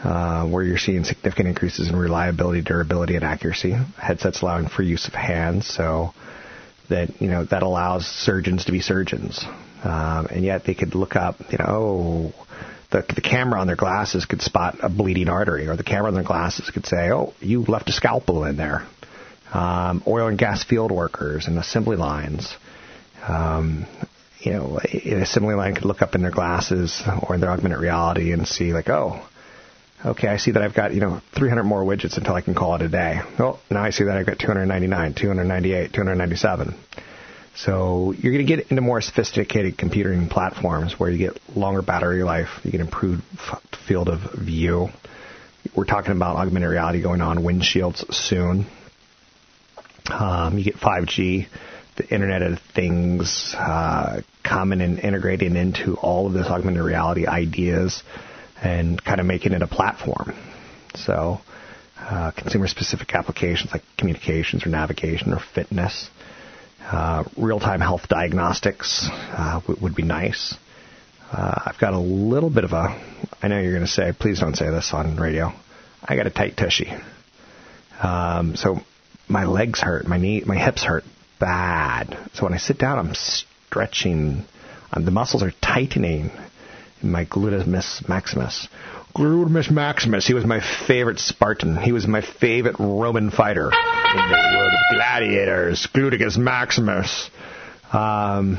uh, 0.03 0.47
where 0.47 0.63
you're 0.63 0.79
seeing 0.79 1.05
significant 1.05 1.49
increases 1.49 1.89
in 1.89 1.97
reliability, 1.97 2.63
durability, 2.63 3.17
and 3.17 3.25
accuracy. 3.25 3.73
Headsets 3.99 4.43
allowing 4.43 4.69
free 4.69 4.87
use 4.87 5.07
of 5.09 5.15
hands, 5.15 5.67
so 5.67 6.15
that 6.89 7.21
you 7.21 7.29
know 7.29 7.45
that 7.45 7.63
allows 7.63 8.07
surgeons 8.07 8.67
to 8.67 8.73
be 8.73 8.81
surgeons, 8.81 9.45
um, 9.83 10.27
and 10.27 10.45
yet 10.45 10.65
they 10.65 10.75
could 10.75 10.95
look 10.95 11.17
up, 11.17 11.37
you 11.51 11.59
know, 11.59 11.65
oh, 11.69 12.47
the 12.91 13.05
the 13.15 13.21
camera 13.21 13.61
on 13.61 13.67
their 13.67 13.77
glasses 13.77 14.25
could 14.27 14.43
spot 14.43 14.77
a 14.83 14.89
bleeding 14.89 15.29
artery, 15.29 15.69
or 15.69 15.77
the 15.77 15.85
camera 15.85 16.09
on 16.09 16.15
their 16.15 16.25
glasses 16.25 16.71
could 16.71 16.87
say, 16.87 17.11
oh, 17.11 17.33
you 17.41 17.63
left 17.63 17.89
a 17.89 17.93
scalpel 17.93 18.45
in 18.45 18.57
there. 18.57 18.87
Um, 19.53 20.03
oil 20.07 20.27
and 20.27 20.39
gas 20.39 20.65
field 20.65 20.91
workers 20.91 21.47
and 21.47 21.59
assembly 21.59 21.97
lines. 21.97 22.55
Um, 23.27 23.87
you 24.41 24.53
know, 24.53 24.79
an 24.79 25.23
assembly 25.23 25.55
line 25.55 25.75
could 25.75 25.85
look 25.85 26.03
up 26.03 26.15
in 26.15 26.23
their 26.23 26.31
glasses 26.31 27.03
or 27.23 27.35
in 27.35 27.41
their 27.41 27.51
augmented 27.51 27.79
reality 27.79 28.33
and 28.33 28.47
see 28.47 28.73
like, 28.73 28.89
oh, 28.89 29.27
okay, 30.05 30.29
I 30.29 30.37
see 30.37 30.51
that 30.53 30.63
I've 30.63 30.75
got, 30.75 30.93
you 30.95 31.01
know, 31.01 31.21
300 31.33 31.65
more 31.65 31.83
widgets 31.83 32.17
until 32.17 32.35
I 32.35 32.41
can 32.41 32.55
call 32.55 32.75
it 32.75 32.83
a 32.83 32.89
day. 32.89 33.21
Well, 33.39 33.61
now 33.71 33.83
I 33.83 33.91
see 33.91 34.05
that 34.05 34.17
I've 34.17 34.27
got 34.27 34.39
299, 34.39 35.15
298, 35.15 35.93
297. 35.93 36.75
So 37.57 38.13
you're 38.13 38.33
going 38.33 38.47
to 38.47 38.57
get 38.57 38.71
into 38.71 38.83
more 38.83 39.01
sophisticated 39.01 39.79
computing 39.79 40.29
platforms 40.29 40.99
where 40.99 41.09
you 41.09 41.19
get 41.19 41.39
longer 41.57 41.83
battery 41.83 42.25
life, 42.25 42.49
you 42.65 42.73
get 42.73 42.81
improved 42.81 43.23
field 43.87 44.09
of 44.09 44.21
view. 44.33 44.89
We're 45.75 45.85
talking 45.85 46.13
about 46.13 46.37
augmented 46.37 46.69
reality 46.69 47.01
going 47.01 47.21
on 47.21 47.39
windshields 47.39 48.13
soon. 48.13 48.67
Um, 50.11 50.59
you 50.59 50.65
get 50.65 50.77
5G, 50.77 51.47
the 51.97 52.09
Internet 52.09 52.43
of 52.43 52.59
Things 52.75 53.55
uh, 53.57 54.21
coming 54.43 54.81
and 54.81 54.99
integrating 54.99 55.57
into 55.57 55.95
all 55.95 56.27
of 56.27 56.33
this 56.35 56.49
augmented 56.49 56.83
reality 56.83 57.27
ideas 57.27 58.03
and 58.63 59.03
kind 59.03 59.21
of 59.21 59.27
making 59.27 59.53
it 59.53 59.63
a 59.63 59.67
platform. 59.67 60.35
So 60.95 61.41
uh, 61.99 62.33
consumer-specific 62.33 63.15
applications 63.15 63.73
like 63.73 63.83
communications 63.97 64.67
or 64.67 64.69
navigation 64.69 65.33
or 65.33 65.41
fitness. 65.55 66.09
Uh, 66.83 67.25
real-time 67.37 67.81
health 67.81 68.09
diagnostics 68.09 69.09
uh, 69.11 69.61
w- 69.61 69.81
would 69.83 69.95
be 69.95 70.03
nice. 70.03 70.55
Uh, 71.33 71.63
I've 71.67 71.79
got 71.79 71.95
a 71.95 71.99
little 71.99 72.51
bit 72.51 72.65
of 72.65 72.73
a. 72.73 73.01
I 73.43 73.49
know 73.49 73.59
you're 73.61 73.73
going 73.73 73.87
to 73.87 73.91
say, 73.91 74.13
please 74.13 74.41
don't 74.41 74.55
say 74.55 74.69
this 74.71 74.93
on 74.93 75.17
radio. 75.17 75.53
I 76.03 76.17
got 76.17 76.27
a 76.27 76.31
tight 76.31 76.57
tushy. 76.57 76.93
Um, 78.03 78.55
so 78.57 78.81
my 79.29 79.47
legs 79.47 79.81
hurt, 79.81 80.07
my 80.07 80.19
knee, 80.19 80.43
my 80.45 80.59
hips 80.59 80.85
hurt 80.85 81.05
bad. 81.41 82.19
So 82.35 82.45
when 82.45 82.53
I 82.53 82.59
sit 82.59 82.79
down, 82.79 82.99
I'm 82.99 83.15
stretching. 83.15 84.45
Um, 84.93 85.05
the 85.05 85.11
muscles 85.11 85.43
are 85.43 85.53
tightening 85.63 86.31
in 86.31 86.31
my 87.05 87.25
gluteus 87.25 88.09
maximus. 88.09 88.69
Gluteus 89.15 89.71
Maximus. 89.71 90.27
He 90.27 90.35
was 90.35 90.45
my 90.45 90.61
favorite 90.89 91.21
Spartan. 91.21 91.77
He 91.77 91.93
was 91.93 92.07
my 92.07 92.21
favorite 92.21 92.77
Roman 92.81 93.31
fighter 93.31 93.67
in 93.67 93.71
the 93.71 94.57
world 94.59 94.73
of 94.73 94.97
gladiators. 94.97 95.87
Gluteus 95.95 96.37
Maximus. 96.37 97.31
Um, 97.93 98.59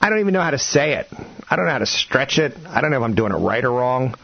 I 0.00 0.08
don't 0.08 0.20
even 0.20 0.34
know 0.34 0.40
how 0.40 0.52
to 0.52 0.58
say 0.58 0.92
it. 0.92 1.08
I 1.50 1.56
don't 1.56 1.64
know 1.64 1.72
how 1.72 1.78
to 1.78 1.86
stretch 1.86 2.38
it. 2.38 2.56
I 2.68 2.80
don't 2.80 2.92
know 2.92 2.98
if 2.98 3.02
I'm 3.02 3.16
doing 3.16 3.32
it 3.32 3.36
right 3.36 3.64
or 3.64 3.72
wrong. 3.72 4.14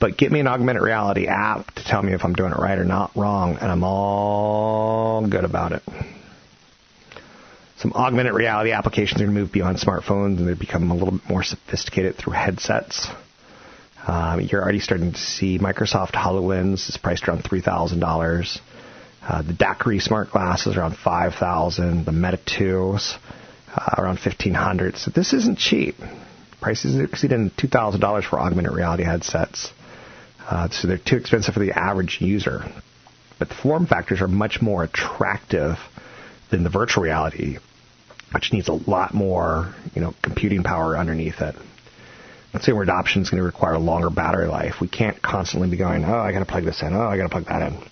But 0.00 0.18
get 0.18 0.30
me 0.30 0.40
an 0.40 0.46
augmented 0.46 0.82
reality 0.82 1.28
app 1.28 1.72
to 1.76 1.84
tell 1.84 2.02
me 2.02 2.12
if 2.12 2.22
I'm 2.22 2.34
doing 2.34 2.52
it 2.52 2.58
right 2.58 2.78
or 2.78 2.84
not 2.84 3.16
wrong, 3.16 3.56
and 3.58 3.72
I'm 3.72 3.84
all 3.84 5.26
good 5.26 5.44
about 5.44 5.72
it. 5.72 5.82
Some 7.84 7.92
augmented 7.92 8.32
reality 8.32 8.72
applications 8.72 9.20
are 9.20 9.26
going 9.26 9.34
to 9.34 9.40
move 9.42 9.52
beyond 9.52 9.76
smartphones 9.76 10.38
and 10.38 10.48
they 10.48 10.54
become 10.54 10.90
a 10.90 10.94
little 10.94 11.18
bit 11.18 11.28
more 11.28 11.42
sophisticated 11.42 12.16
through 12.16 12.32
headsets. 12.32 13.08
Um, 14.06 14.40
you're 14.40 14.62
already 14.62 14.80
starting 14.80 15.12
to 15.12 15.18
see 15.18 15.58
Microsoft 15.58 16.12
HoloLens 16.12 16.88
is 16.88 16.96
priced 16.96 17.28
around 17.28 17.42
three 17.42 17.60
thousand 17.60 18.02
uh, 18.02 18.06
dollars. 18.06 18.58
The 19.20 19.52
DAQRI 19.52 20.00
smart 20.00 20.30
glasses 20.30 20.78
around 20.78 20.96
five 20.96 21.34
thousand. 21.34 22.06
The 22.06 22.12
Meta 22.12 22.38
2s 22.38 23.18
uh, 23.76 23.94
around 23.98 24.18
fifteen 24.18 24.54
hundred. 24.54 24.96
So 24.96 25.10
this 25.10 25.34
isn't 25.34 25.58
cheap. 25.58 25.96
Prices 26.62 26.98
exceeding 26.98 27.50
two 27.54 27.68
thousand 27.68 28.00
dollars 28.00 28.24
for 28.24 28.40
augmented 28.40 28.72
reality 28.72 29.04
headsets. 29.04 29.70
Uh, 30.48 30.70
so 30.70 30.88
they're 30.88 30.96
too 30.96 31.16
expensive 31.16 31.52
for 31.52 31.60
the 31.60 31.72
average 31.72 32.22
user. 32.22 32.64
But 33.38 33.50
the 33.50 33.54
form 33.54 33.86
factors 33.86 34.22
are 34.22 34.28
much 34.28 34.62
more 34.62 34.84
attractive 34.84 35.76
than 36.50 36.62
the 36.64 36.70
virtual 36.70 37.02
reality, 37.02 37.58
which 38.32 38.52
needs 38.52 38.68
a 38.68 38.72
lot 38.72 39.14
more, 39.14 39.74
you 39.94 40.00
know, 40.00 40.14
computing 40.22 40.62
power 40.62 40.96
underneath 40.96 41.40
it 41.40 41.54
consumer 42.54 42.82
adoption 42.82 43.20
is 43.22 43.30
going 43.30 43.40
to 43.40 43.44
require 43.44 43.74
a 43.74 43.80
longer 43.80 44.10
battery 44.10 44.46
life. 44.46 44.76
We 44.80 44.86
can't 44.86 45.20
constantly 45.20 45.68
be 45.68 45.76
going, 45.76 46.04
oh, 46.04 46.18
I 46.20 46.30
got 46.30 46.38
to 46.38 46.44
plug 46.44 46.62
this 46.62 46.82
in. 46.82 46.94
Oh, 46.94 47.00
I 47.00 47.16
got 47.16 47.24
to 47.24 47.28
plug 47.28 47.46
that 47.46 47.62
in. 47.62 47.82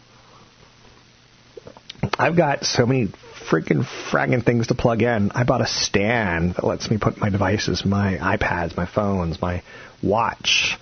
I've 2.16 2.36
got 2.36 2.64
so 2.64 2.86
many 2.86 3.08
freaking 3.50 3.84
fragging 4.08 4.44
things 4.44 4.68
to 4.68 4.76
plug 4.76 5.02
in. 5.02 5.32
I 5.32 5.42
bought 5.42 5.62
a 5.62 5.66
stand 5.66 6.54
that 6.54 6.64
lets 6.64 6.88
me 6.88 6.96
put 6.96 7.18
my 7.18 7.28
devices, 7.28 7.84
my 7.84 8.16
iPads, 8.18 8.76
my 8.76 8.86
phones, 8.86 9.42
my 9.42 9.64
watch, 10.00 10.78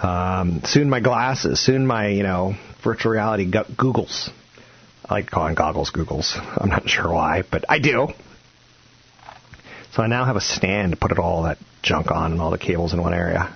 um, 0.00 0.60
soon 0.64 0.88
my 0.88 1.00
glasses, 1.00 1.58
soon 1.58 1.88
my, 1.88 2.08
you 2.08 2.22
know, 2.22 2.54
virtual 2.84 3.10
reality 3.10 3.50
Googles. 3.50 4.30
I 5.04 5.14
like 5.14 5.28
calling 5.28 5.56
goggles 5.56 5.90
Googles. 5.90 6.36
I'm 6.56 6.68
not 6.68 6.88
sure 6.88 7.12
why, 7.12 7.42
but 7.50 7.64
I 7.68 7.80
do. 7.80 8.10
So 9.94 10.02
I 10.02 10.08
now 10.08 10.24
have 10.24 10.34
a 10.34 10.40
stand 10.40 10.90
to 10.90 10.96
put 10.96 11.12
it 11.12 11.20
all 11.20 11.44
that 11.44 11.56
junk 11.80 12.10
on 12.10 12.32
and 12.32 12.40
all 12.40 12.50
the 12.50 12.58
cables 12.58 12.92
in 12.92 13.00
one 13.00 13.14
area. 13.14 13.54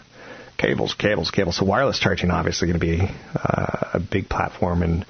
Cables, 0.57 0.95
cables, 0.95 1.33
cables. 1.33 1.57
So 1.57 1.65
wireless 1.65 1.99
charging 1.99 2.31
obviously 2.31 2.69
going 2.69 2.79
to 2.79 2.87
be 2.87 3.01
uh, 3.35 3.91
a 3.95 3.99
big 3.99 4.29
platform, 4.29 4.85
and 4.85 5.05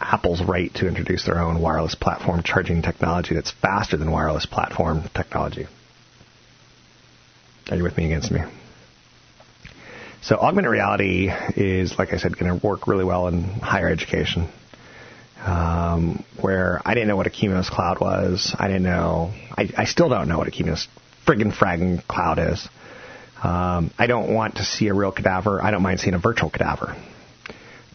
Apple's 0.00 0.42
right 0.42 0.72
to 0.76 0.88
introduce 0.88 1.26
their 1.26 1.38
own 1.38 1.60
wireless 1.60 1.94
platform 1.94 2.42
charging 2.42 2.80
technology 2.80 3.34
that's 3.34 3.50
faster 3.50 3.98
than 3.98 4.10
wireless 4.10 4.46
platform 4.46 5.10
technology. 5.14 5.66
Are 7.70 7.76
you 7.76 7.82
with 7.82 7.98
me 7.98 8.06
against 8.06 8.30
me? 8.30 8.40
So 10.22 10.36
augmented 10.36 10.70
reality 10.70 11.30
is, 11.54 11.98
like 11.98 12.14
I 12.14 12.16
said, 12.16 12.38
going 12.38 12.58
to 12.58 12.66
work 12.66 12.86
really 12.86 13.04
well 13.04 13.28
in 13.28 13.42
higher 13.44 13.90
education 13.90 14.48
um, 15.44 16.24
where 16.40 16.80
I 16.84 16.94
didn't 16.94 17.08
know 17.08 17.16
what 17.16 17.26
a 17.26 17.30
Cumulus 17.30 17.68
cloud 17.68 18.00
was. 18.00 18.54
I 18.58 18.68
didn't 18.68 18.84
know. 18.84 19.32
I, 19.56 19.68
I 19.76 19.84
still 19.84 20.08
don't 20.08 20.28
know 20.28 20.38
what 20.38 20.48
a 20.48 20.50
Cumulus 20.50 20.88
friggin' 21.26 21.52
fragging 21.52 22.06
cloud 22.06 22.38
is. 22.38 22.68
Um, 23.42 23.90
I 23.98 24.06
don't 24.06 24.32
want 24.32 24.56
to 24.56 24.64
see 24.64 24.88
a 24.88 24.94
real 24.94 25.10
cadaver. 25.10 25.60
I 25.60 25.72
don't 25.72 25.82
mind 25.82 26.00
seeing 26.00 26.14
a 26.14 26.18
virtual 26.18 26.48
cadaver. 26.48 26.96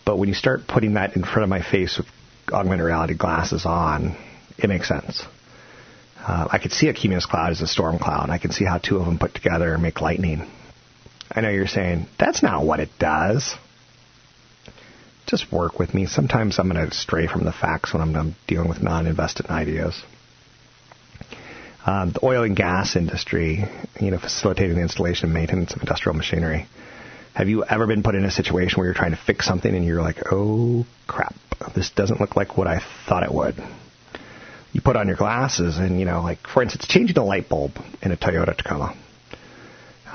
But 0.06 0.18
when 0.18 0.28
you 0.28 0.36
start 0.36 0.68
putting 0.68 0.96
that 0.96 1.16
in 1.16 1.24
front 1.24 1.44
of 1.44 1.50
my 1.50 1.62
face 1.62 1.98
with 1.98 2.08
augmented 2.52 2.86
reality 2.86 3.16
glasses 3.16 3.66
on, 3.66 4.18
it 4.58 4.68
makes 4.68 4.88
sense. 4.88 5.24
Uh, 6.20 6.48
I 6.52 6.58
could 6.58 6.74
see 6.74 6.90
a 6.90 6.94
cumulus 6.94 7.26
cloud 7.26 7.52
as 7.52 7.62
a 7.62 7.68
storm 7.68 8.00
cloud. 8.00 8.30
I 8.30 8.38
can 8.38 8.52
see 8.52 8.66
how 8.66 8.78
two 8.78 8.98
of 8.98 9.06
them 9.06 9.20
put 9.20 9.34
together 9.34 9.78
make 9.78 10.02
lightning. 10.02 10.50
I 11.32 11.42
know 11.42 11.50
you're 11.50 11.68
saying, 11.68 12.08
that's 12.20 12.44
not 12.44 12.66
what 12.66 12.80
it 12.80 12.90
does 13.00 13.56
just 15.28 15.52
work 15.52 15.78
with 15.78 15.94
me. 15.94 16.06
Sometimes 16.06 16.58
I'm 16.58 16.70
going 16.70 16.90
to 16.90 16.96
stray 16.96 17.28
from 17.28 17.44
the 17.44 17.52
facts 17.52 17.94
when 17.94 18.02
I'm, 18.02 18.36
dealing 18.48 18.70
with 18.70 18.82
non-invested 18.82 19.48
ideas. 19.48 20.02
Um, 21.86 22.12
the 22.12 22.26
oil 22.26 22.44
and 22.44 22.56
gas 22.56 22.96
industry, 22.96 23.66
you 24.00 24.12
know, 24.12 24.18
facilitating 24.18 24.76
the 24.78 24.82
installation 24.82 25.26
and 25.26 25.34
maintenance 25.34 25.74
of 25.74 25.82
industrial 25.82 26.16
machinery. 26.18 26.66
Have 27.34 27.50
you 27.50 27.64
ever 27.64 27.86
been 27.86 28.04
put 28.04 28.16
in 28.16 28.26
a 28.26 28.32
situation 28.32 28.78
where 28.78 28.88
you're 28.88 28.96
trying 28.96 29.12
to 29.12 29.18
fix 29.18 29.46
something 29.46 29.74
and 29.74 29.86
you're 29.86 30.02
like, 30.02 30.32
oh 30.32 30.86
crap, 31.06 31.36
this 31.76 31.92
doesn't 31.92 32.20
look 32.20 32.36
like 32.36 32.58
what 32.58 32.68
I 32.68 32.82
thought 33.08 33.24
it 33.24 33.32
would? 33.32 33.56
You 34.74 34.82
put 34.82 34.96
on 34.96 35.08
your 35.08 35.18
glasses 35.18 35.78
and, 35.78 36.00
you 36.00 36.06
know, 36.06 36.22
like, 36.22 36.40
for 36.48 36.64
instance, 36.64 36.88
changing 36.88 37.18
a 37.18 37.24
light 37.24 37.48
bulb 37.48 37.74
in 38.02 38.12
a 38.12 38.18
Toyota 38.18 38.56
Tacoma. 38.58 38.98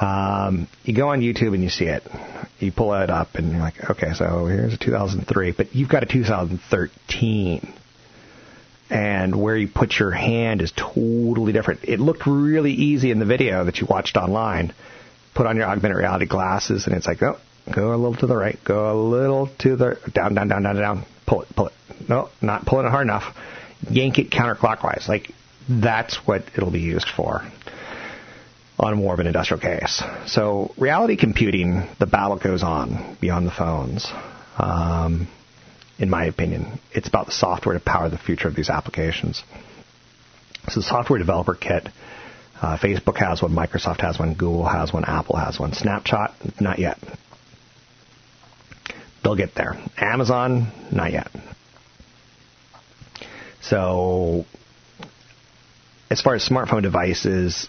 Um, 0.00 0.68
you 0.84 0.94
go 0.94 1.08
on 1.08 1.20
YouTube 1.20 1.54
and 1.54 1.62
you 1.62 1.68
see 1.68 1.84
it. 1.84 2.02
You 2.58 2.72
pull 2.72 2.94
it 2.94 3.10
up 3.10 3.34
and 3.34 3.52
you're 3.52 3.60
like, 3.60 3.90
okay, 3.90 4.12
so 4.14 4.46
here's 4.46 4.74
a 4.74 4.78
2003, 4.78 5.52
but 5.52 5.74
you've 5.74 5.88
got 5.88 6.02
a 6.02 6.06
2013. 6.06 7.74
And 8.90 9.40
where 9.40 9.56
you 9.56 9.68
put 9.68 9.98
your 9.98 10.10
hand 10.10 10.60
is 10.60 10.72
totally 10.72 11.52
different. 11.52 11.80
It 11.84 11.98
looked 11.98 12.26
really 12.26 12.72
easy 12.72 13.10
in 13.10 13.18
the 13.18 13.24
video 13.24 13.64
that 13.64 13.78
you 13.78 13.86
watched 13.86 14.16
online. 14.16 14.74
Put 15.34 15.46
on 15.46 15.56
your 15.56 15.66
augmented 15.66 15.96
reality 15.96 16.26
glasses 16.26 16.86
and 16.86 16.94
it's 16.94 17.06
like, 17.06 17.22
oh, 17.22 17.38
go 17.74 17.94
a 17.94 17.96
little 17.96 18.16
to 18.16 18.26
the 18.26 18.36
right, 18.36 18.58
go 18.64 18.92
a 18.92 18.96
little 18.96 19.48
to 19.60 19.76
the 19.76 19.98
down, 20.12 20.34
down, 20.34 20.48
down, 20.48 20.62
down, 20.62 20.76
down. 20.76 21.04
Pull 21.26 21.42
it, 21.42 21.48
pull 21.56 21.68
it. 21.68 21.72
No, 22.08 22.28
not 22.42 22.66
pulling 22.66 22.86
it 22.86 22.90
hard 22.90 23.06
enough. 23.06 23.34
Yank 23.88 24.18
it 24.18 24.30
counterclockwise. 24.30 25.08
Like 25.08 25.30
that's 25.68 26.16
what 26.26 26.44
it'll 26.54 26.70
be 26.70 26.80
used 26.80 27.08
for 27.08 27.42
on 28.82 28.96
more 28.96 29.14
of 29.14 29.20
an 29.20 29.26
industrial 29.26 29.60
case. 29.60 30.02
So 30.26 30.72
reality 30.76 31.16
computing, 31.16 31.88
the 31.98 32.06
battle 32.06 32.38
goes 32.38 32.62
on 32.62 33.16
beyond 33.20 33.46
the 33.46 33.50
phones. 33.50 34.06
Um, 34.58 35.28
in 35.98 36.10
my 36.10 36.24
opinion, 36.24 36.80
it's 36.92 37.08
about 37.08 37.26
the 37.26 37.32
software 37.32 37.78
to 37.78 37.84
power 37.84 38.08
the 38.08 38.18
future 38.18 38.48
of 38.48 38.56
these 38.56 38.70
applications. 38.70 39.42
So 40.68 40.80
the 40.80 40.86
software 40.86 41.18
developer 41.18 41.54
kit, 41.54 41.88
uh, 42.60 42.76
Facebook 42.78 43.16
has 43.18 43.42
one, 43.42 43.52
Microsoft 43.52 44.00
has 44.00 44.18
one, 44.18 44.34
Google 44.34 44.66
has 44.66 44.92
one, 44.92 45.04
Apple 45.04 45.36
has 45.36 45.58
one. 45.58 45.72
Snapchat, 45.72 46.60
not 46.60 46.78
yet. 46.78 46.98
They'll 49.22 49.36
get 49.36 49.54
there. 49.54 49.76
Amazon, 49.96 50.72
not 50.90 51.12
yet. 51.12 51.28
So, 53.60 54.44
as 56.10 56.20
far 56.20 56.34
as 56.34 56.48
smartphone 56.48 56.82
devices, 56.82 57.68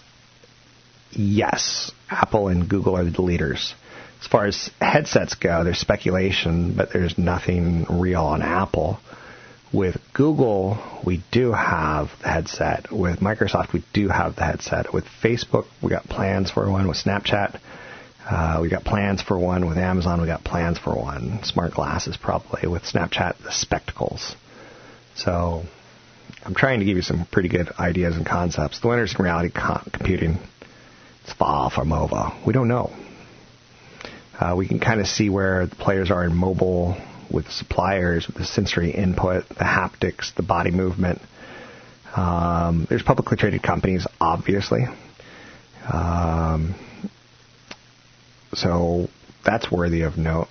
yes, 1.16 1.92
Apple 2.10 2.48
and 2.48 2.68
Google 2.68 2.96
are 2.96 3.04
the 3.04 3.22
leaders. 3.22 3.74
As 4.20 4.26
far 4.26 4.46
as 4.46 4.70
headsets 4.80 5.34
go, 5.34 5.64
there's 5.64 5.78
speculation, 5.78 6.74
but 6.74 6.92
there's 6.92 7.18
nothing 7.18 7.84
real 7.90 8.22
on 8.22 8.42
Apple. 8.42 8.98
With 9.72 10.00
Google, 10.12 10.78
we 11.04 11.22
do 11.30 11.52
have 11.52 12.10
the 12.22 12.28
headset. 12.28 12.92
With 12.92 13.20
Microsoft, 13.20 13.72
we 13.72 13.84
do 13.92 14.08
have 14.08 14.36
the 14.36 14.44
headset. 14.44 14.94
With 14.94 15.04
Facebook, 15.22 15.66
we 15.82 15.90
got 15.90 16.04
plans 16.04 16.50
for 16.50 16.70
one. 16.70 16.88
With 16.88 16.96
Snapchat, 16.96 17.58
uh, 18.30 18.60
we 18.62 18.68
got 18.68 18.84
plans 18.84 19.20
for 19.20 19.38
one. 19.38 19.66
With 19.66 19.76
Amazon, 19.76 20.20
we 20.20 20.26
got 20.26 20.44
plans 20.44 20.78
for 20.78 20.94
one. 20.94 21.42
Smart 21.42 21.74
glasses, 21.74 22.16
probably. 22.16 22.68
With 22.68 22.84
Snapchat, 22.84 23.38
the 23.42 23.52
spectacles. 23.52 24.36
So, 25.16 25.64
I'm 26.44 26.54
trying 26.54 26.80
to 26.80 26.84
give 26.84 26.96
you 26.96 27.02
some 27.02 27.26
pretty 27.30 27.48
good 27.48 27.72
ideas 27.78 28.16
and 28.16 28.24
concepts. 28.24 28.80
The 28.80 28.88
winners 28.88 29.14
in 29.18 29.24
reality 29.24 29.50
computing, 29.50 30.38
it's 31.24 31.32
far 31.32 31.70
from 31.70 31.92
over. 31.92 32.32
We 32.46 32.52
don't 32.52 32.68
know. 32.68 32.92
Uh, 34.38 34.54
we 34.56 34.68
can 34.68 34.78
kind 34.78 35.00
of 35.00 35.06
see 35.06 35.30
where 35.30 35.66
the 35.66 35.76
players 35.76 36.10
are 36.10 36.24
in 36.24 36.34
mobile 36.34 36.96
with 37.30 37.50
suppliers, 37.50 38.26
with 38.26 38.36
the 38.36 38.44
sensory 38.44 38.90
input, 38.90 39.48
the 39.48 39.64
haptics, 39.64 40.34
the 40.34 40.42
body 40.42 40.70
movement. 40.70 41.20
Um, 42.14 42.86
there's 42.88 43.02
publicly 43.02 43.36
traded 43.36 43.62
companies, 43.62 44.06
obviously. 44.20 44.84
Um, 45.92 46.74
so 48.52 49.08
that's 49.44 49.70
worthy 49.70 50.02
of 50.02 50.16
note. 50.16 50.48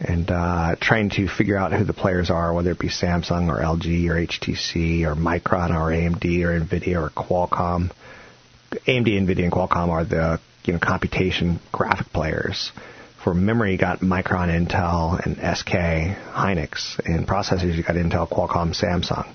And 0.00 0.30
uh, 0.30 0.76
trying 0.80 1.10
to 1.10 1.28
figure 1.28 1.56
out 1.56 1.72
who 1.72 1.84
the 1.84 1.92
players 1.92 2.30
are, 2.30 2.52
whether 2.52 2.72
it 2.72 2.78
be 2.78 2.88
Samsung 2.88 3.48
or 3.48 3.62
LG 3.62 4.08
or 4.08 4.14
HTC 4.14 5.04
or 5.04 5.14
Micron 5.14 5.70
or 5.70 5.90
AMD 5.90 6.24
or 6.44 6.60
Nvidia 6.60 7.00
or 7.00 7.10
Qualcomm. 7.10 7.90
AMD, 8.86 9.06
Nvidia, 9.06 9.44
and 9.44 9.52
Qualcomm 9.52 9.88
are 9.88 10.04
the 10.04 10.40
you 10.64 10.72
know 10.72 10.78
computation 10.78 11.60
graphic 11.72 12.12
players. 12.12 12.72
For 13.22 13.32
memory, 13.32 13.72
you 13.72 13.78
got 13.78 14.00
Micron, 14.00 14.50
Intel, 14.50 15.18
and 15.24 15.36
SK 15.56 15.70
Hynix. 15.70 17.00
In 17.06 17.24
processors, 17.24 17.74
you 17.74 17.82
got 17.82 17.96
Intel, 17.96 18.28
Qualcomm, 18.28 18.78
Samsung. 18.78 19.34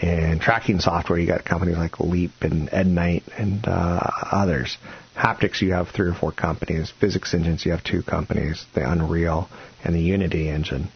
In 0.00 0.38
tracking 0.38 0.80
software, 0.80 1.18
you 1.18 1.26
got 1.26 1.44
companies 1.44 1.76
like 1.76 2.00
Leap 2.00 2.30
and 2.42 2.70
Ednite 2.70 3.24
and 3.36 3.66
uh, 3.66 4.00
others. 4.32 4.78
Haptics, 5.16 5.60
you 5.60 5.72
have 5.72 5.88
three 5.88 6.08
or 6.08 6.14
four 6.14 6.32
companies. 6.32 6.92
Physics 6.98 7.34
engines, 7.34 7.66
you 7.66 7.72
have 7.72 7.84
two 7.84 8.02
companies, 8.02 8.64
the 8.74 8.90
Unreal 8.90 9.50
and 9.84 9.94
the 9.94 10.00
Unity 10.00 10.48
engine. 10.48 10.88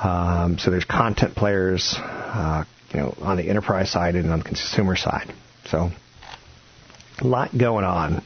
Um, 0.00 0.58
so 0.58 0.70
there's 0.70 0.84
content 0.84 1.34
players, 1.34 1.94
uh, 1.98 2.64
you 2.92 3.00
know, 3.00 3.14
on 3.20 3.36
the 3.36 3.48
enterprise 3.48 3.90
side 3.90 4.14
and 4.14 4.30
on 4.30 4.40
the 4.40 4.44
consumer 4.44 4.94
side. 4.94 5.32
So 5.66 5.90
a 7.20 7.26
lot 7.26 7.56
going 7.56 7.84
on. 7.84 8.22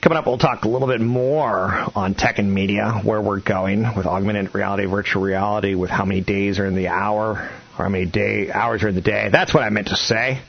Coming 0.00 0.16
up, 0.16 0.26
we'll 0.26 0.38
talk 0.38 0.64
a 0.64 0.68
little 0.68 0.86
bit 0.86 1.00
more 1.00 1.72
on 1.94 2.14
tech 2.14 2.38
and 2.38 2.52
media, 2.52 3.00
where 3.02 3.20
we're 3.20 3.40
going 3.40 3.82
with 3.96 4.06
augmented 4.06 4.54
reality, 4.54 4.86
virtual 4.86 5.22
reality, 5.22 5.74
with 5.74 5.90
how 5.90 6.04
many 6.04 6.20
days 6.20 6.60
are 6.60 6.66
in 6.66 6.76
the 6.76 6.86
hour, 6.86 7.30
or 7.30 7.84
how 7.84 7.88
many 7.88 8.06
day 8.06 8.50
hours 8.50 8.84
are 8.84 8.88
in 8.88 8.94
the 8.94 9.00
day. 9.00 9.28
That's 9.30 9.52
what 9.52 9.64
I 9.64 9.70
meant 9.70 9.88
to 9.88 9.96
say. 9.96 10.40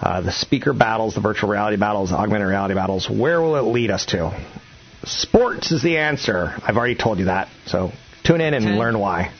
Uh, 0.00 0.20
the 0.20 0.32
speaker 0.32 0.72
battles, 0.72 1.14
the 1.14 1.20
virtual 1.20 1.48
reality 1.48 1.76
battles, 1.76 2.12
augmented 2.12 2.48
reality 2.48 2.74
battles. 2.74 3.08
Where 3.08 3.40
will 3.40 3.56
it 3.56 3.62
lead 3.62 3.90
us 3.90 4.06
to? 4.06 4.36
Sports 5.04 5.70
is 5.70 5.82
the 5.82 5.98
answer. 5.98 6.52
I've 6.62 6.76
already 6.76 6.96
told 6.96 7.18
you 7.18 7.26
that. 7.26 7.48
So 7.66 7.92
tune 8.24 8.40
in 8.40 8.52
and 8.52 8.76
learn 8.76 8.98
why. 8.98 9.32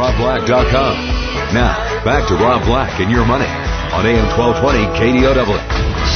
robblack.com. 0.00 1.54
Now, 1.54 2.04
back 2.04 2.28
to 2.28 2.34
Rob 2.34 2.64
Black 2.64 3.00
and 3.00 3.10
your 3.10 3.24
money 3.24 3.46
on 3.92 4.06
AM 4.06 4.26
1220 4.38 4.84
KDOW. 4.98 5.58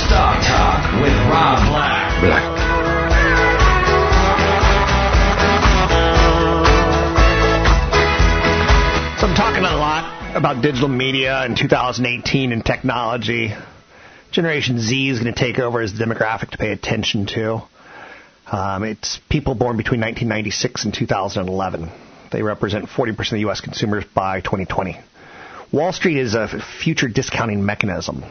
Stock 0.07 0.43
Talk 0.43 1.03
with 1.03 1.15
Rob 1.29 1.59
Black. 1.69 2.21
Black. 2.21 2.54
Talking 9.55 9.71
a 9.71 9.77
lot 9.77 10.37
about 10.37 10.63
digital 10.63 10.89
media 10.89 11.45
in 11.47 11.55
2018 11.55 12.51
and 12.51 12.65
technology. 12.65 13.55
Generation 14.33 14.81
Z 14.81 15.09
is 15.09 15.21
going 15.21 15.33
to 15.33 15.39
take 15.39 15.61
over 15.61 15.81
as 15.81 15.93
the 15.93 16.05
demographic 16.05 16.51
to 16.51 16.59
pay 16.59 16.73
attention 16.73 17.27
to. 17.27 17.63
Um, 18.51 18.83
it's 18.83 19.21
people 19.29 19.55
born 19.55 19.77
between 19.77 20.01
1996 20.01 20.87
and 20.87 20.93
2011. 20.95 21.89
They 22.33 22.43
represent 22.43 22.87
40% 22.87 23.33
of 23.33 23.39
U.S. 23.39 23.61
consumers 23.61 24.05
by 24.13 24.41
2020. 24.41 24.99
Wall 25.73 25.93
Street 25.93 26.19
is 26.19 26.35
a 26.35 26.49
future 26.83 27.07
discounting 27.07 27.65
mechanism. 27.65 28.25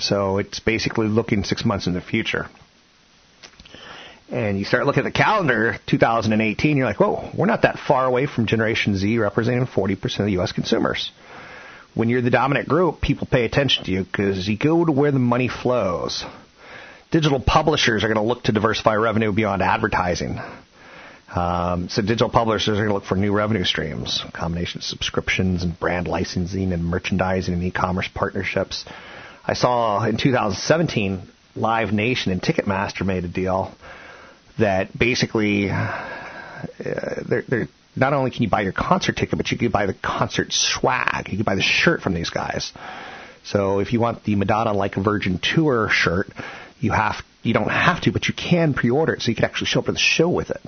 So 0.00 0.38
it's 0.38 0.58
basically 0.58 1.06
looking 1.06 1.44
six 1.44 1.64
months 1.64 1.86
in 1.86 1.94
the 1.94 2.00
future. 2.00 2.48
And 4.32 4.58
you 4.58 4.64
start 4.64 4.86
looking 4.86 5.04
at 5.04 5.12
the 5.12 5.18
calendar, 5.18 5.76
2018, 5.88 6.78
you're 6.78 6.86
like, 6.86 6.98
whoa, 6.98 7.30
we're 7.36 7.44
not 7.44 7.62
that 7.62 7.78
far 7.78 8.06
away 8.06 8.24
from 8.24 8.46
Generation 8.46 8.96
Z 8.96 9.18
representing 9.18 9.66
40% 9.66 10.20
of 10.20 10.24
the 10.24 10.32
U.S. 10.32 10.52
consumers. 10.52 11.12
When 11.92 12.08
you're 12.08 12.22
the 12.22 12.30
dominant 12.30 12.66
group, 12.66 13.02
people 13.02 13.28
pay 13.30 13.44
attention 13.44 13.84
to 13.84 13.90
you 13.90 14.04
because 14.04 14.48
you 14.48 14.56
go 14.56 14.86
to 14.86 14.90
where 14.90 15.10
the 15.10 15.18
money 15.18 15.48
flows. 15.48 16.24
Digital 17.10 17.40
publishers 17.40 18.04
are 18.04 18.06
going 18.06 18.16
to 18.16 18.22
look 18.22 18.44
to 18.44 18.52
diversify 18.52 18.94
revenue 18.94 19.32
beyond 19.32 19.60
advertising. 19.60 20.40
Um, 21.34 21.90
so 21.90 22.00
digital 22.00 22.30
publishers 22.30 22.78
are 22.78 22.80
going 22.80 22.88
to 22.88 22.94
look 22.94 23.04
for 23.04 23.16
new 23.16 23.34
revenue 23.34 23.64
streams, 23.64 24.24
combination 24.32 24.78
of 24.78 24.84
subscriptions 24.84 25.62
and 25.62 25.78
brand 25.78 26.08
licensing 26.08 26.72
and 26.72 26.82
merchandising 26.82 27.52
and 27.52 27.62
e-commerce 27.64 28.08
partnerships. 28.14 28.86
I 29.44 29.52
saw 29.52 30.02
in 30.06 30.16
2017, 30.16 31.20
Live 31.54 31.92
Nation 31.92 32.32
and 32.32 32.40
Ticketmaster 32.40 33.04
made 33.04 33.26
a 33.26 33.28
deal 33.28 33.74
that 34.58 34.96
basically 34.96 35.70
uh, 35.70 37.22
they're, 37.28 37.44
they're 37.48 37.68
not 37.94 38.12
only 38.12 38.30
can 38.30 38.42
you 38.42 38.48
buy 38.48 38.62
your 38.62 38.72
concert 38.72 39.16
ticket, 39.16 39.36
but 39.36 39.50
you 39.50 39.58
can 39.58 39.70
buy 39.70 39.86
the 39.86 39.94
concert 39.94 40.52
swag. 40.52 41.28
You 41.28 41.36
can 41.36 41.44
buy 41.44 41.56
the 41.56 41.62
shirt 41.62 42.00
from 42.00 42.14
these 42.14 42.30
guys. 42.30 42.72
So 43.44 43.80
if 43.80 43.92
you 43.92 44.00
want 44.00 44.24
the 44.24 44.36
Madonna 44.36 44.72
Like 44.72 44.96
a 44.96 45.02
Virgin 45.02 45.38
tour 45.38 45.88
shirt, 45.90 46.28
you 46.80 46.92
have 46.92 47.16
you 47.42 47.52
don't 47.52 47.70
have 47.70 48.00
to, 48.02 48.12
but 48.12 48.28
you 48.28 48.34
can 48.34 48.72
pre-order 48.72 49.14
it 49.14 49.22
so 49.22 49.30
you 49.30 49.34
can 49.34 49.44
actually 49.44 49.66
show 49.66 49.80
up 49.80 49.86
to 49.86 49.92
the 49.92 49.98
show 49.98 50.28
with 50.28 50.50
it. 50.50 50.62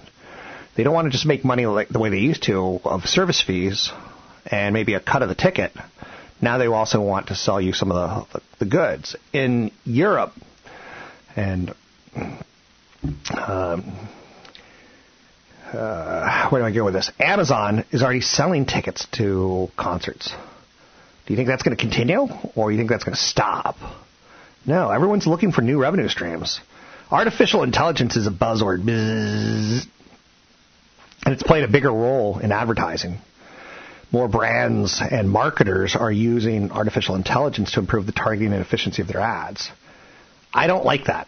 They 0.76 0.82
don't 0.82 0.92
want 0.92 1.06
to 1.06 1.10
just 1.10 1.24
make 1.24 1.44
money 1.44 1.66
like 1.66 1.88
the 1.88 2.00
way 2.00 2.10
they 2.10 2.18
used 2.18 2.42
to 2.44 2.80
of 2.84 3.06
service 3.06 3.40
fees 3.40 3.92
and 4.46 4.72
maybe 4.74 4.94
a 4.94 5.00
cut 5.00 5.22
of 5.22 5.28
the 5.28 5.34
ticket. 5.34 5.72
Now 6.42 6.58
they 6.58 6.66
also 6.66 7.00
want 7.00 7.28
to 7.28 7.36
sell 7.36 7.60
you 7.60 7.72
some 7.72 7.92
of 7.92 8.28
the 8.32 8.40
the 8.58 8.64
goods 8.64 9.16
in 9.32 9.70
Europe 9.84 10.32
and 11.36 11.74
um, 13.36 14.08
uh, 15.72 16.48
where 16.48 16.62
do 16.62 16.66
I 16.66 16.72
go 16.72 16.84
with 16.84 16.94
this? 16.94 17.10
Amazon 17.18 17.84
is 17.90 18.02
already 18.02 18.20
selling 18.20 18.66
tickets 18.66 19.06
to 19.12 19.68
concerts. 19.76 20.32
Do 21.26 21.32
you 21.32 21.36
think 21.36 21.48
that's 21.48 21.62
going 21.62 21.76
to 21.76 21.82
continue, 21.82 22.26
or 22.54 22.68
do 22.68 22.74
you 22.74 22.78
think 22.78 22.90
that's 22.90 23.04
going 23.04 23.14
to 23.14 23.20
stop? 23.20 23.76
No, 24.66 24.90
everyone's 24.90 25.26
looking 25.26 25.52
for 25.52 25.62
new 25.62 25.80
revenue 25.80 26.08
streams. 26.08 26.60
Artificial 27.10 27.62
intelligence 27.62 28.16
is 28.16 28.26
a 28.26 28.30
buzzword, 28.30 28.82
Bzzz. 28.84 29.86
and 31.24 31.34
it's 31.34 31.42
played 31.42 31.64
a 31.64 31.68
bigger 31.68 31.90
role 31.90 32.38
in 32.38 32.52
advertising. 32.52 33.18
More 34.10 34.28
brands 34.28 35.00
and 35.00 35.28
marketers 35.28 35.96
are 35.96 36.12
using 36.12 36.70
artificial 36.70 37.14
intelligence 37.14 37.72
to 37.72 37.80
improve 37.80 38.06
the 38.06 38.12
targeting 38.12 38.52
and 38.52 38.62
efficiency 38.62 39.02
of 39.02 39.08
their 39.08 39.20
ads. 39.20 39.70
I 40.52 40.66
don't 40.66 40.84
like 40.84 41.06
that. 41.06 41.26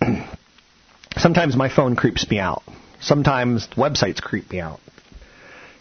Sometimes 1.18 1.56
my 1.56 1.68
phone 1.68 1.96
creeps 1.96 2.30
me 2.30 2.38
out. 2.38 2.62
Sometimes 3.00 3.66
websites 3.76 4.22
creep 4.22 4.50
me 4.52 4.60
out. 4.60 4.80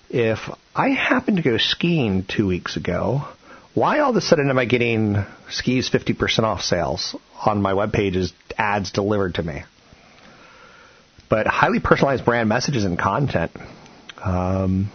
If 0.09 0.39
I 0.75 0.89
happened 0.89 1.37
to 1.37 1.43
go 1.43 1.57
skiing 1.57 2.25
two 2.27 2.47
weeks 2.47 2.75
ago, 2.75 3.27
why 3.75 3.99
all 3.99 4.09
of 4.09 4.15
a 4.15 4.21
sudden 4.21 4.49
am 4.49 4.57
I 4.57 4.65
getting 4.65 5.23
skis 5.51 5.91
50% 5.91 6.39
off 6.39 6.61
sales 6.61 7.15
on 7.45 7.61
my 7.61 7.75
web 7.75 7.93
pages, 7.93 8.33
ads 8.57 8.91
delivered 8.91 9.35
to 9.35 9.43
me? 9.43 9.63
But 11.29 11.45
highly 11.45 11.79
personalized 11.79 12.25
brand 12.25 12.49
messages 12.49 12.83
and 12.83 12.97
content, 12.97 13.51
um, 14.23 14.89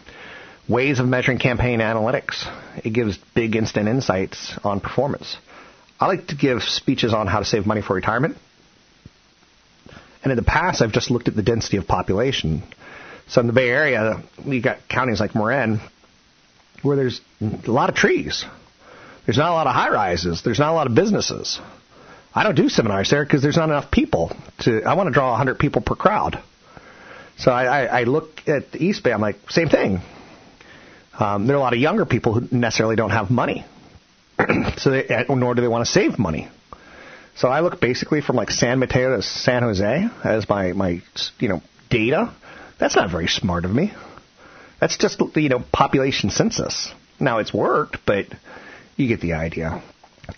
ways 0.68 0.98
of 0.98 1.06
measuring 1.06 1.38
campaign 1.38 1.78
analytics. 1.78 2.46
It 2.84 2.90
gives 2.90 3.16
big 3.36 3.54
instant 3.54 3.88
insights 3.88 4.58
on 4.64 4.80
performance. 4.80 5.36
I 6.00 6.06
like 6.06 6.28
to 6.28 6.34
give 6.34 6.64
speeches 6.64 7.14
on 7.14 7.28
how 7.28 7.38
to 7.38 7.44
save 7.44 7.64
money 7.64 7.82
for 7.82 7.94
retirement. 7.94 8.36
And 10.22 10.30
in 10.30 10.36
the 10.36 10.44
past, 10.44 10.82
I've 10.82 10.92
just 10.92 11.10
looked 11.10 11.28
at 11.28 11.34
the 11.34 11.42
density 11.42 11.76
of 11.78 11.86
population. 11.86 12.62
So 13.28 13.40
in 13.40 13.46
the 13.46 13.52
Bay 13.52 13.68
Area, 13.68 14.22
we 14.46 14.60
got 14.60 14.88
counties 14.88 15.20
like 15.20 15.34
Marin 15.34 15.80
where 16.82 16.96
there's 16.96 17.20
a 17.40 17.70
lot 17.70 17.88
of 17.88 17.94
trees. 17.94 18.44
There's 19.26 19.38
not 19.38 19.50
a 19.50 19.54
lot 19.54 19.66
of 19.66 19.74
high 19.74 19.90
rises. 19.90 20.42
There's 20.42 20.58
not 20.58 20.70
a 20.70 20.74
lot 20.74 20.86
of 20.86 20.94
businesses. 20.94 21.60
I 22.34 22.42
don't 22.42 22.56
do 22.56 22.68
seminars 22.68 23.10
there 23.10 23.24
because 23.24 23.42
there's 23.42 23.56
not 23.56 23.68
enough 23.68 23.90
people 23.90 24.34
to. 24.60 24.82
I 24.82 24.94
want 24.94 25.08
to 25.08 25.12
draw 25.12 25.30
100 25.30 25.58
people 25.58 25.82
per 25.82 25.94
crowd. 25.94 26.42
So 27.36 27.50
I, 27.50 27.64
I, 27.64 28.00
I 28.00 28.04
look 28.04 28.42
at 28.46 28.72
the 28.72 28.82
East 28.82 29.02
Bay. 29.04 29.12
I'm 29.12 29.20
like, 29.20 29.36
same 29.50 29.68
thing. 29.68 30.00
Um, 31.18 31.46
there 31.46 31.56
are 31.56 31.58
a 31.58 31.62
lot 31.62 31.72
of 31.72 31.78
younger 31.78 32.06
people 32.06 32.34
who 32.34 32.56
necessarily 32.56 32.96
don't 32.96 33.10
have 33.10 33.30
money, 33.30 33.64
so 34.78 34.90
they, 34.90 35.24
nor 35.28 35.54
do 35.54 35.60
they 35.60 35.68
want 35.68 35.84
to 35.86 35.92
save 35.92 36.18
money. 36.18 36.48
So 37.34 37.48
I 37.48 37.60
look 37.60 37.80
basically 37.80 38.20
from 38.20 38.36
like 38.36 38.50
San 38.50 38.78
Mateo 38.78 39.16
to 39.16 39.22
San 39.22 39.62
Jose 39.62 40.08
as 40.24 40.48
my 40.48 40.72
my 40.72 41.02
you 41.38 41.48
know 41.48 41.62
data. 41.90 42.32
That's 42.78 42.96
not 42.96 43.10
very 43.10 43.28
smart 43.28 43.64
of 43.64 43.70
me. 43.70 43.92
That's 44.80 44.96
just 44.98 45.18
the, 45.18 45.40
you 45.40 45.48
know 45.48 45.62
population 45.72 46.30
census. 46.30 46.92
Now 47.20 47.38
it's 47.38 47.54
worked, 47.54 47.98
but 48.04 48.26
you 48.96 49.08
get 49.08 49.20
the 49.20 49.34
idea. 49.34 49.82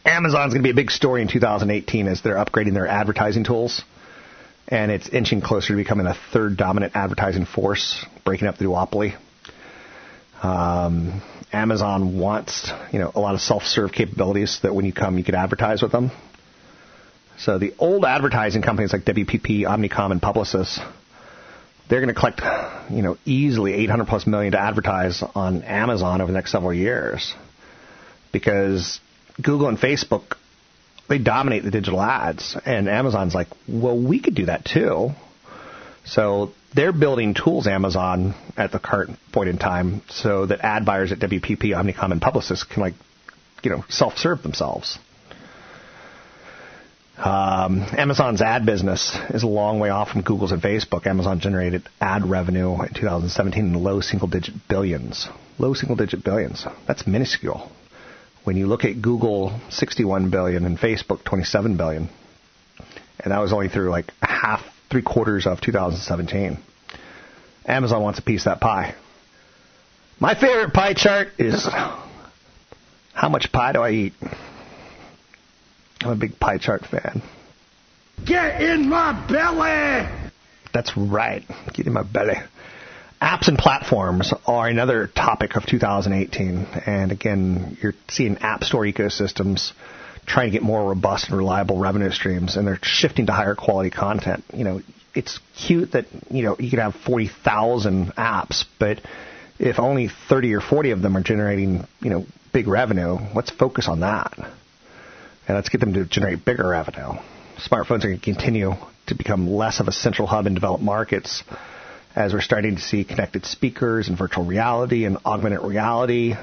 Amazon's 0.05 0.53
going 0.53 0.63
to 0.63 0.67
be 0.67 0.71
a 0.71 0.75
big 0.75 0.91
story 0.91 1.23
in 1.23 1.29
2018 1.29 2.09
as 2.09 2.23
they're 2.23 2.37
upgrading 2.37 2.75
their 2.75 2.87
advertising 2.87 3.45
tools, 3.45 3.83
and 4.69 4.91
it's 4.91 5.09
inching 5.09 5.41
closer 5.41 5.69
to 5.69 5.77
becoming 5.77 6.07
a 6.07 6.17
third 6.33 6.57
dominant 6.57 6.93
advertising 6.95 7.45
force, 7.45 8.05
breaking 8.25 8.49
up 8.49 8.57
the 8.59 8.65
duopoly. 8.65 9.17
Um, 10.43 11.23
Amazon 11.53 12.19
wants 12.19 12.71
you 12.93 12.99
know 12.99 13.11
a 13.15 13.21
lot 13.21 13.35
of 13.35 13.41
self-serve 13.41 13.93
capabilities 13.93 14.59
so 14.61 14.69
that 14.69 14.75
when 14.75 14.85
you 14.85 14.93
come, 14.93 15.19
you 15.19 15.25
could 15.25 15.35
advertise 15.35 15.83
with 15.83 15.93
them. 15.93 16.11
So 17.39 17.59
the 17.59 17.75
old 17.79 18.05
advertising 18.05 18.63
companies 18.63 18.93
like 18.93 19.05
WPP, 19.05 19.63
Omnicom, 19.63 20.13
and 20.13 20.21
Publicis, 20.21 20.79
they're 21.89 22.01
going 22.01 22.15
to 22.15 22.19
collect, 22.19 22.41
you 22.91 23.03
know, 23.03 23.19
easily 23.25 23.75
800 23.75 24.07
plus 24.07 24.27
million 24.27 24.53
to 24.53 24.61
advertise 24.61 25.23
on 25.35 25.63
Amazon 25.63 26.21
over 26.21 26.31
the 26.31 26.37
next 26.37 26.53
several 26.53 26.73
years, 26.73 27.35
because 28.33 29.01
Google 29.43 29.69
and 29.69 29.79
Facebook 29.79 30.37
they 31.09 31.19
dominate 31.19 31.65
the 31.65 31.71
digital 31.71 32.01
ads, 32.01 32.57
and 32.65 32.89
Amazon's 32.89 33.35
like, 33.35 33.49
well, 33.69 33.99
we 33.99 34.21
could 34.21 34.35
do 34.35 34.47
that 34.47 34.65
too. 34.65 35.11
So 36.05 36.53
they're 36.75 36.93
building 36.93 37.35
tools, 37.35 37.67
Amazon, 37.67 38.35
at 38.57 38.73
the 38.73 38.79
current 38.79 39.19
point 39.33 39.49
in 39.49 39.59
time, 39.59 40.03
so 40.09 40.47
that 40.47 40.61
ad 40.61 40.85
buyers 40.85 41.13
at 41.13 41.19
WPP, 41.19 41.75
Omnicom, 41.75 42.13
and 42.13 42.21
Publicis 42.21 42.69
can 42.69 42.83
like, 42.83 42.95
you 43.63 43.71
know, 43.71 43.85
self-serve 43.89 44.43
themselves. 44.43 44.99
Um, 47.17 47.87
Amazon's 47.97 48.43
ad 48.43 48.67
business 48.67 49.17
is 49.31 49.45
a 49.45 49.47
long 49.47 49.79
way 49.79 49.89
off 49.91 50.11
from 50.11 50.23
Google's 50.23 50.51
and 50.51 50.61
Facebook. 50.61 51.07
Amazon 51.07 51.39
generated 51.39 51.89
ad 52.01 52.29
revenue 52.29 52.73
in 52.83 52.93
2017 52.93 53.67
in 53.67 53.83
low 53.83 54.01
single 54.01 54.27
digit 54.27 54.55
billions. 54.69 55.29
Low 55.59 55.75
single 55.75 55.97
digit 55.97 56.25
billions. 56.25 56.67
That's 56.89 57.07
minuscule. 57.07 57.71
When 58.43 58.57
you 58.57 58.67
look 58.67 58.85
at 58.85 59.01
Google, 59.01 59.59
61 59.71 60.31
billion 60.31 60.65
and 60.65 60.77
Facebook, 60.77 61.23
27 61.25 61.77
billion. 61.77 62.09
And 63.21 63.33
that 63.33 63.39
was 63.39 63.53
only 63.53 63.69
through 63.69 63.91
like 63.91 64.13
half, 64.21 64.63
three 64.91 65.03
quarters 65.03 65.47
of 65.47 65.61
2017. 65.61 66.59
Amazon 67.67 68.03
wants 68.03 68.19
a 68.19 68.23
piece 68.23 68.43
of 68.43 68.45
that 68.47 68.61
pie. 68.61 68.95
My 70.19 70.35
favorite 70.35 70.73
pie 70.73 70.95
chart 70.95 71.29
is 71.39 71.67
how 73.15 73.29
much 73.29 73.53
pie 73.53 73.73
do 73.73 73.81
I 73.81 73.91
eat? 73.91 74.13
I'm 76.05 76.13
a 76.13 76.17
big 76.17 76.39
pie 76.39 76.59
chart 76.59 76.85
fan. 76.85 77.23
Get 78.27 78.61
in 78.61 78.89
my 78.89 79.13
belly! 79.27 80.31
That's 80.73 80.97
right. 80.97 81.43
Get 81.73 81.87
in 81.87 81.93
my 81.93 82.03
belly. 82.03 82.37
Apps 83.23 83.49
and 83.49 83.57
platforms 83.57 84.33
are 84.47 84.69
another 84.69 85.07
topic 85.07 85.57
of 85.57 85.65
2018. 85.65 86.67
And 86.87 87.11
again, 87.11 87.79
you're 87.81 87.95
seeing 88.09 88.39
app 88.39 88.65
store 88.65 88.83
ecosystems 88.83 89.73
trying 90.27 90.49
to 90.49 90.53
get 90.53 90.63
more 90.63 90.89
robust 90.89 91.29
and 91.29 91.39
reliable 91.39 91.79
revenue 91.79 92.11
streams, 92.11 92.57
and 92.57 92.67
they're 92.67 92.79
shifting 92.83 93.27
to 93.27 93.33
higher 93.33 93.55
quality 93.55 93.91
content. 93.91 94.45
You 94.53 94.65
know, 94.65 94.81
it's 95.15 95.39
cute 95.57 95.93
that, 95.93 96.07
you 96.31 96.43
know, 96.43 96.57
you 96.59 96.71
could 96.71 96.81
have 96.81 96.95
40,000 96.97 98.13
apps, 98.17 98.65
but 98.79 99.01
if 99.59 99.79
only 99.79 100.09
30 100.29 100.55
or 100.55 100.61
40 100.61 100.91
of 100.91 101.03
them 101.03 101.17
are 101.17 101.23
generating, 101.23 101.87
you 102.01 102.11
know, 102.11 102.27
big 102.53 102.69
revenue, 102.69 103.17
let's 103.35 103.51
focus 103.51 103.89
on 103.89 104.01
that 104.01 104.39
and 105.47 105.57
let's 105.57 105.69
get 105.69 105.81
them 105.81 105.95
to 105.95 106.05
generate 106.05 106.45
bigger 106.45 106.69
revenue. 106.69 107.13
Smartphones 107.59 108.05
are 108.05 108.09
going 108.09 108.19
to 108.19 108.25
continue 108.25 108.73
to 109.07 109.15
become 109.15 109.49
less 109.49 109.81
of 109.81 109.89
a 109.89 109.93
central 109.93 110.27
hub 110.27 110.47
in 110.47 110.55
developed 110.55 110.83
markets 110.83 111.45
as 112.17 112.33
we're 112.33 112.41
starting 112.41 112.77
to 112.77 112.83
see 112.83 113.05
connected 113.05 113.45
speakers 113.45 114.09
and 114.09 114.17
virtual 114.17 114.45
reality 114.45 115.05
and 115.05 115.19
augmented 115.25 115.63
reality 115.63 116.35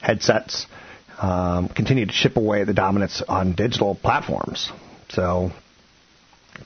headsets 0.00 0.66
um, 1.18 1.68
continue 1.68 2.06
to 2.06 2.12
chip 2.12 2.36
away 2.36 2.64
the 2.64 2.74
dominance 2.74 3.22
on 3.26 3.54
digital 3.54 3.94
platforms. 3.94 4.70
So 5.10 5.50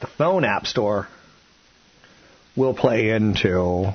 the 0.00 0.06
phone 0.06 0.44
app 0.44 0.66
store 0.66 1.08
will 2.56 2.74
play 2.74 3.10
into 3.10 3.92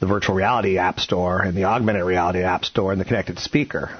the 0.00 0.06
virtual 0.06 0.34
reality 0.34 0.78
app 0.78 1.00
store 1.00 1.42
and 1.42 1.56
the 1.56 1.64
augmented 1.64 2.04
reality 2.04 2.42
app 2.42 2.64
store 2.64 2.92
and 2.92 3.00
the 3.00 3.04
connected 3.04 3.38
speaker 3.38 3.96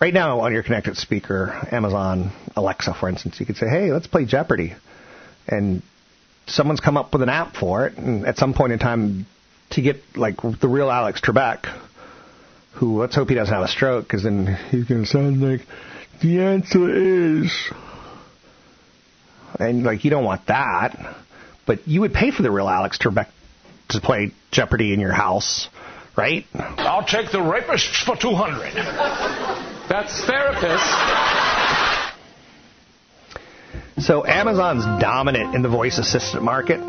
right 0.00 0.14
now 0.14 0.40
on 0.40 0.52
your 0.52 0.62
connected 0.62 0.96
speaker, 0.96 1.66
Amazon 1.72 2.32
Alexa, 2.56 2.94
for 2.94 3.08
instance, 3.08 3.40
you 3.40 3.46
could 3.46 3.56
say, 3.56 3.68
"Hey, 3.68 3.92
let's 3.92 4.06
play 4.06 4.24
Jeopardy," 4.24 4.74
and 5.48 5.82
someone's 6.46 6.80
come 6.80 6.96
up 6.96 7.12
with 7.12 7.22
an 7.22 7.28
app 7.28 7.56
for 7.56 7.86
it. 7.86 7.96
And 7.96 8.26
at 8.26 8.36
some 8.36 8.54
point 8.54 8.72
in 8.72 8.78
time, 8.78 9.26
to 9.70 9.80
get 9.80 10.02
like 10.16 10.36
the 10.60 10.68
real 10.68 10.90
Alex 10.90 11.20
Trebek, 11.20 11.66
who 12.74 13.00
let's 13.00 13.14
hope 13.14 13.28
he 13.28 13.34
doesn't 13.34 13.52
have 13.52 13.64
a 13.64 13.68
stroke, 13.68 14.04
because 14.04 14.24
then 14.24 14.58
he's 14.70 14.84
going 14.84 15.02
to 15.02 15.06
sound 15.06 15.40
like 15.40 15.62
the 16.20 16.42
answer 16.42 16.88
is, 17.42 17.52
and 19.58 19.84
like 19.84 20.04
you 20.04 20.10
don't 20.10 20.24
want 20.24 20.46
that. 20.46 21.16
But 21.66 21.88
you 21.88 22.02
would 22.02 22.12
pay 22.12 22.30
for 22.30 22.42
the 22.42 22.50
real 22.50 22.68
Alex 22.68 22.98
Trebek 22.98 23.28
to 23.88 24.00
play 24.00 24.32
Jeopardy 24.50 24.92
in 24.92 25.00
your 25.00 25.12
house, 25.12 25.68
right? 26.16 26.44
I'll 26.54 27.06
take 27.06 27.30
the 27.32 27.38
rapists 27.38 28.04
for 28.04 28.16
two 28.16 28.34
hundred. 28.34 29.73
That's 29.88 30.24
therapist. 30.24 30.84
So 34.06 34.26
Amazon's 34.26 34.84
dominant 35.00 35.54
in 35.54 35.62
the 35.62 35.68
voice 35.68 35.98
assistant 35.98 36.42
market 36.42 36.80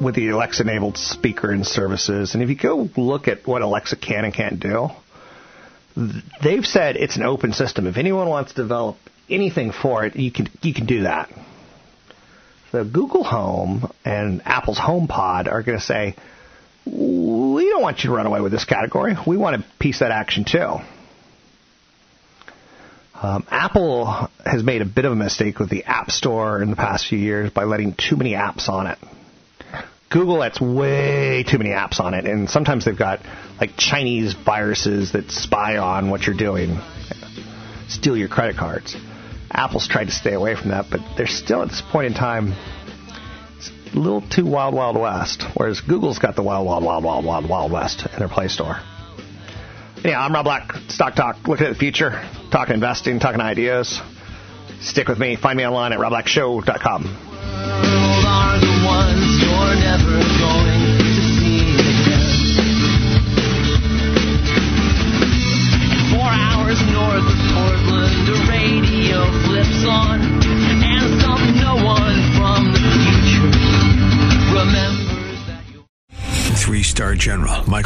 with 0.00 0.14
the 0.14 0.28
Alexa 0.28 0.62
enabled 0.62 0.96
speaker 0.96 1.50
and 1.50 1.66
services. 1.66 2.34
And 2.34 2.42
if 2.42 2.48
you 2.48 2.56
go 2.56 2.88
look 2.96 3.28
at 3.28 3.46
what 3.46 3.62
Alexa 3.62 3.96
can 3.96 4.24
and 4.24 4.32
can't 4.32 4.60
do, 4.60 4.88
they've 6.42 6.64
said 6.64 6.96
it's 6.96 7.16
an 7.16 7.22
open 7.22 7.52
system. 7.52 7.86
If 7.86 7.96
anyone 7.96 8.28
wants 8.28 8.52
to 8.52 8.62
develop 8.62 8.96
anything 9.28 9.72
for 9.72 10.04
it, 10.04 10.16
you 10.16 10.30
can 10.30 10.48
you 10.62 10.72
can 10.72 10.86
do 10.86 11.02
that. 11.02 11.28
So 12.72 12.84
Google 12.84 13.24
Home 13.24 13.90
and 14.04 14.42
Apple's 14.44 14.78
HomePod 14.78 15.50
are 15.50 15.62
going 15.62 15.78
to 15.78 15.84
say, 15.84 16.14
we 16.86 17.68
don't 17.70 17.82
want 17.82 18.04
you 18.04 18.10
to 18.10 18.16
run 18.16 18.26
away 18.26 18.40
with 18.40 18.52
this 18.52 18.64
category. 18.64 19.16
We 19.26 19.36
want 19.36 19.56
a 19.56 19.64
piece 19.78 20.00
that 20.00 20.10
action 20.10 20.44
too. 20.44 20.76
Um, 23.20 23.44
Apple 23.50 24.30
has 24.46 24.62
made 24.62 24.80
a 24.80 24.84
bit 24.84 25.04
of 25.04 25.12
a 25.12 25.16
mistake 25.16 25.58
with 25.58 25.70
the 25.70 25.84
App 25.84 26.12
Store 26.12 26.62
in 26.62 26.70
the 26.70 26.76
past 26.76 27.08
few 27.08 27.18
years 27.18 27.50
by 27.50 27.64
letting 27.64 27.94
too 27.94 28.16
many 28.16 28.34
apps 28.34 28.68
on 28.68 28.86
it. 28.86 28.98
Google 30.08 30.38
lets 30.38 30.60
way 30.60 31.44
too 31.46 31.58
many 31.58 31.70
apps 31.70 31.98
on 31.98 32.14
it, 32.14 32.26
and 32.26 32.48
sometimes 32.48 32.84
they've 32.84 32.96
got 32.96 33.20
like 33.60 33.76
Chinese 33.76 34.34
viruses 34.34 35.12
that 35.12 35.30
spy 35.32 35.78
on 35.78 36.10
what 36.10 36.26
you're 36.26 36.36
doing, 36.36 36.78
steal 37.88 38.16
your 38.16 38.28
credit 38.28 38.56
cards. 38.56 38.96
Apple's 39.50 39.88
tried 39.88 40.06
to 40.06 40.12
stay 40.12 40.34
away 40.34 40.54
from 40.54 40.70
that, 40.70 40.86
but 40.88 41.00
they're 41.16 41.26
still 41.26 41.62
at 41.62 41.68
this 41.68 41.82
point 41.90 42.06
in 42.06 42.14
time 42.14 42.54
it's 43.56 43.70
a 43.92 43.98
little 43.98 44.22
too 44.22 44.46
wild, 44.46 44.74
wild 44.74 44.96
west. 44.96 45.42
Whereas 45.54 45.80
Google's 45.80 46.20
got 46.20 46.36
the 46.36 46.42
wild, 46.42 46.66
wild, 46.66 46.84
wild, 46.84 47.02
wild, 47.02 47.24
wild, 47.24 47.48
wild 47.48 47.72
west 47.72 48.06
in 48.06 48.18
their 48.20 48.28
Play 48.28 48.46
Store. 48.46 48.78
Yeah, 50.04 50.20
I'm 50.24 50.32
Rob 50.32 50.44
Black. 50.44 50.72
Stock 50.88 51.14
Talk, 51.14 51.48
looking 51.48 51.66
at 51.66 51.72
the 51.72 51.78
future, 51.78 52.22
talking 52.50 52.74
investing, 52.74 53.18
talking 53.18 53.40
ideas. 53.40 54.00
Stick 54.80 55.08
with 55.08 55.18
me. 55.18 55.36
Find 55.36 55.56
me 55.56 55.66
online 55.66 55.92
at 55.92 55.98
robblackshow.com. 55.98 57.02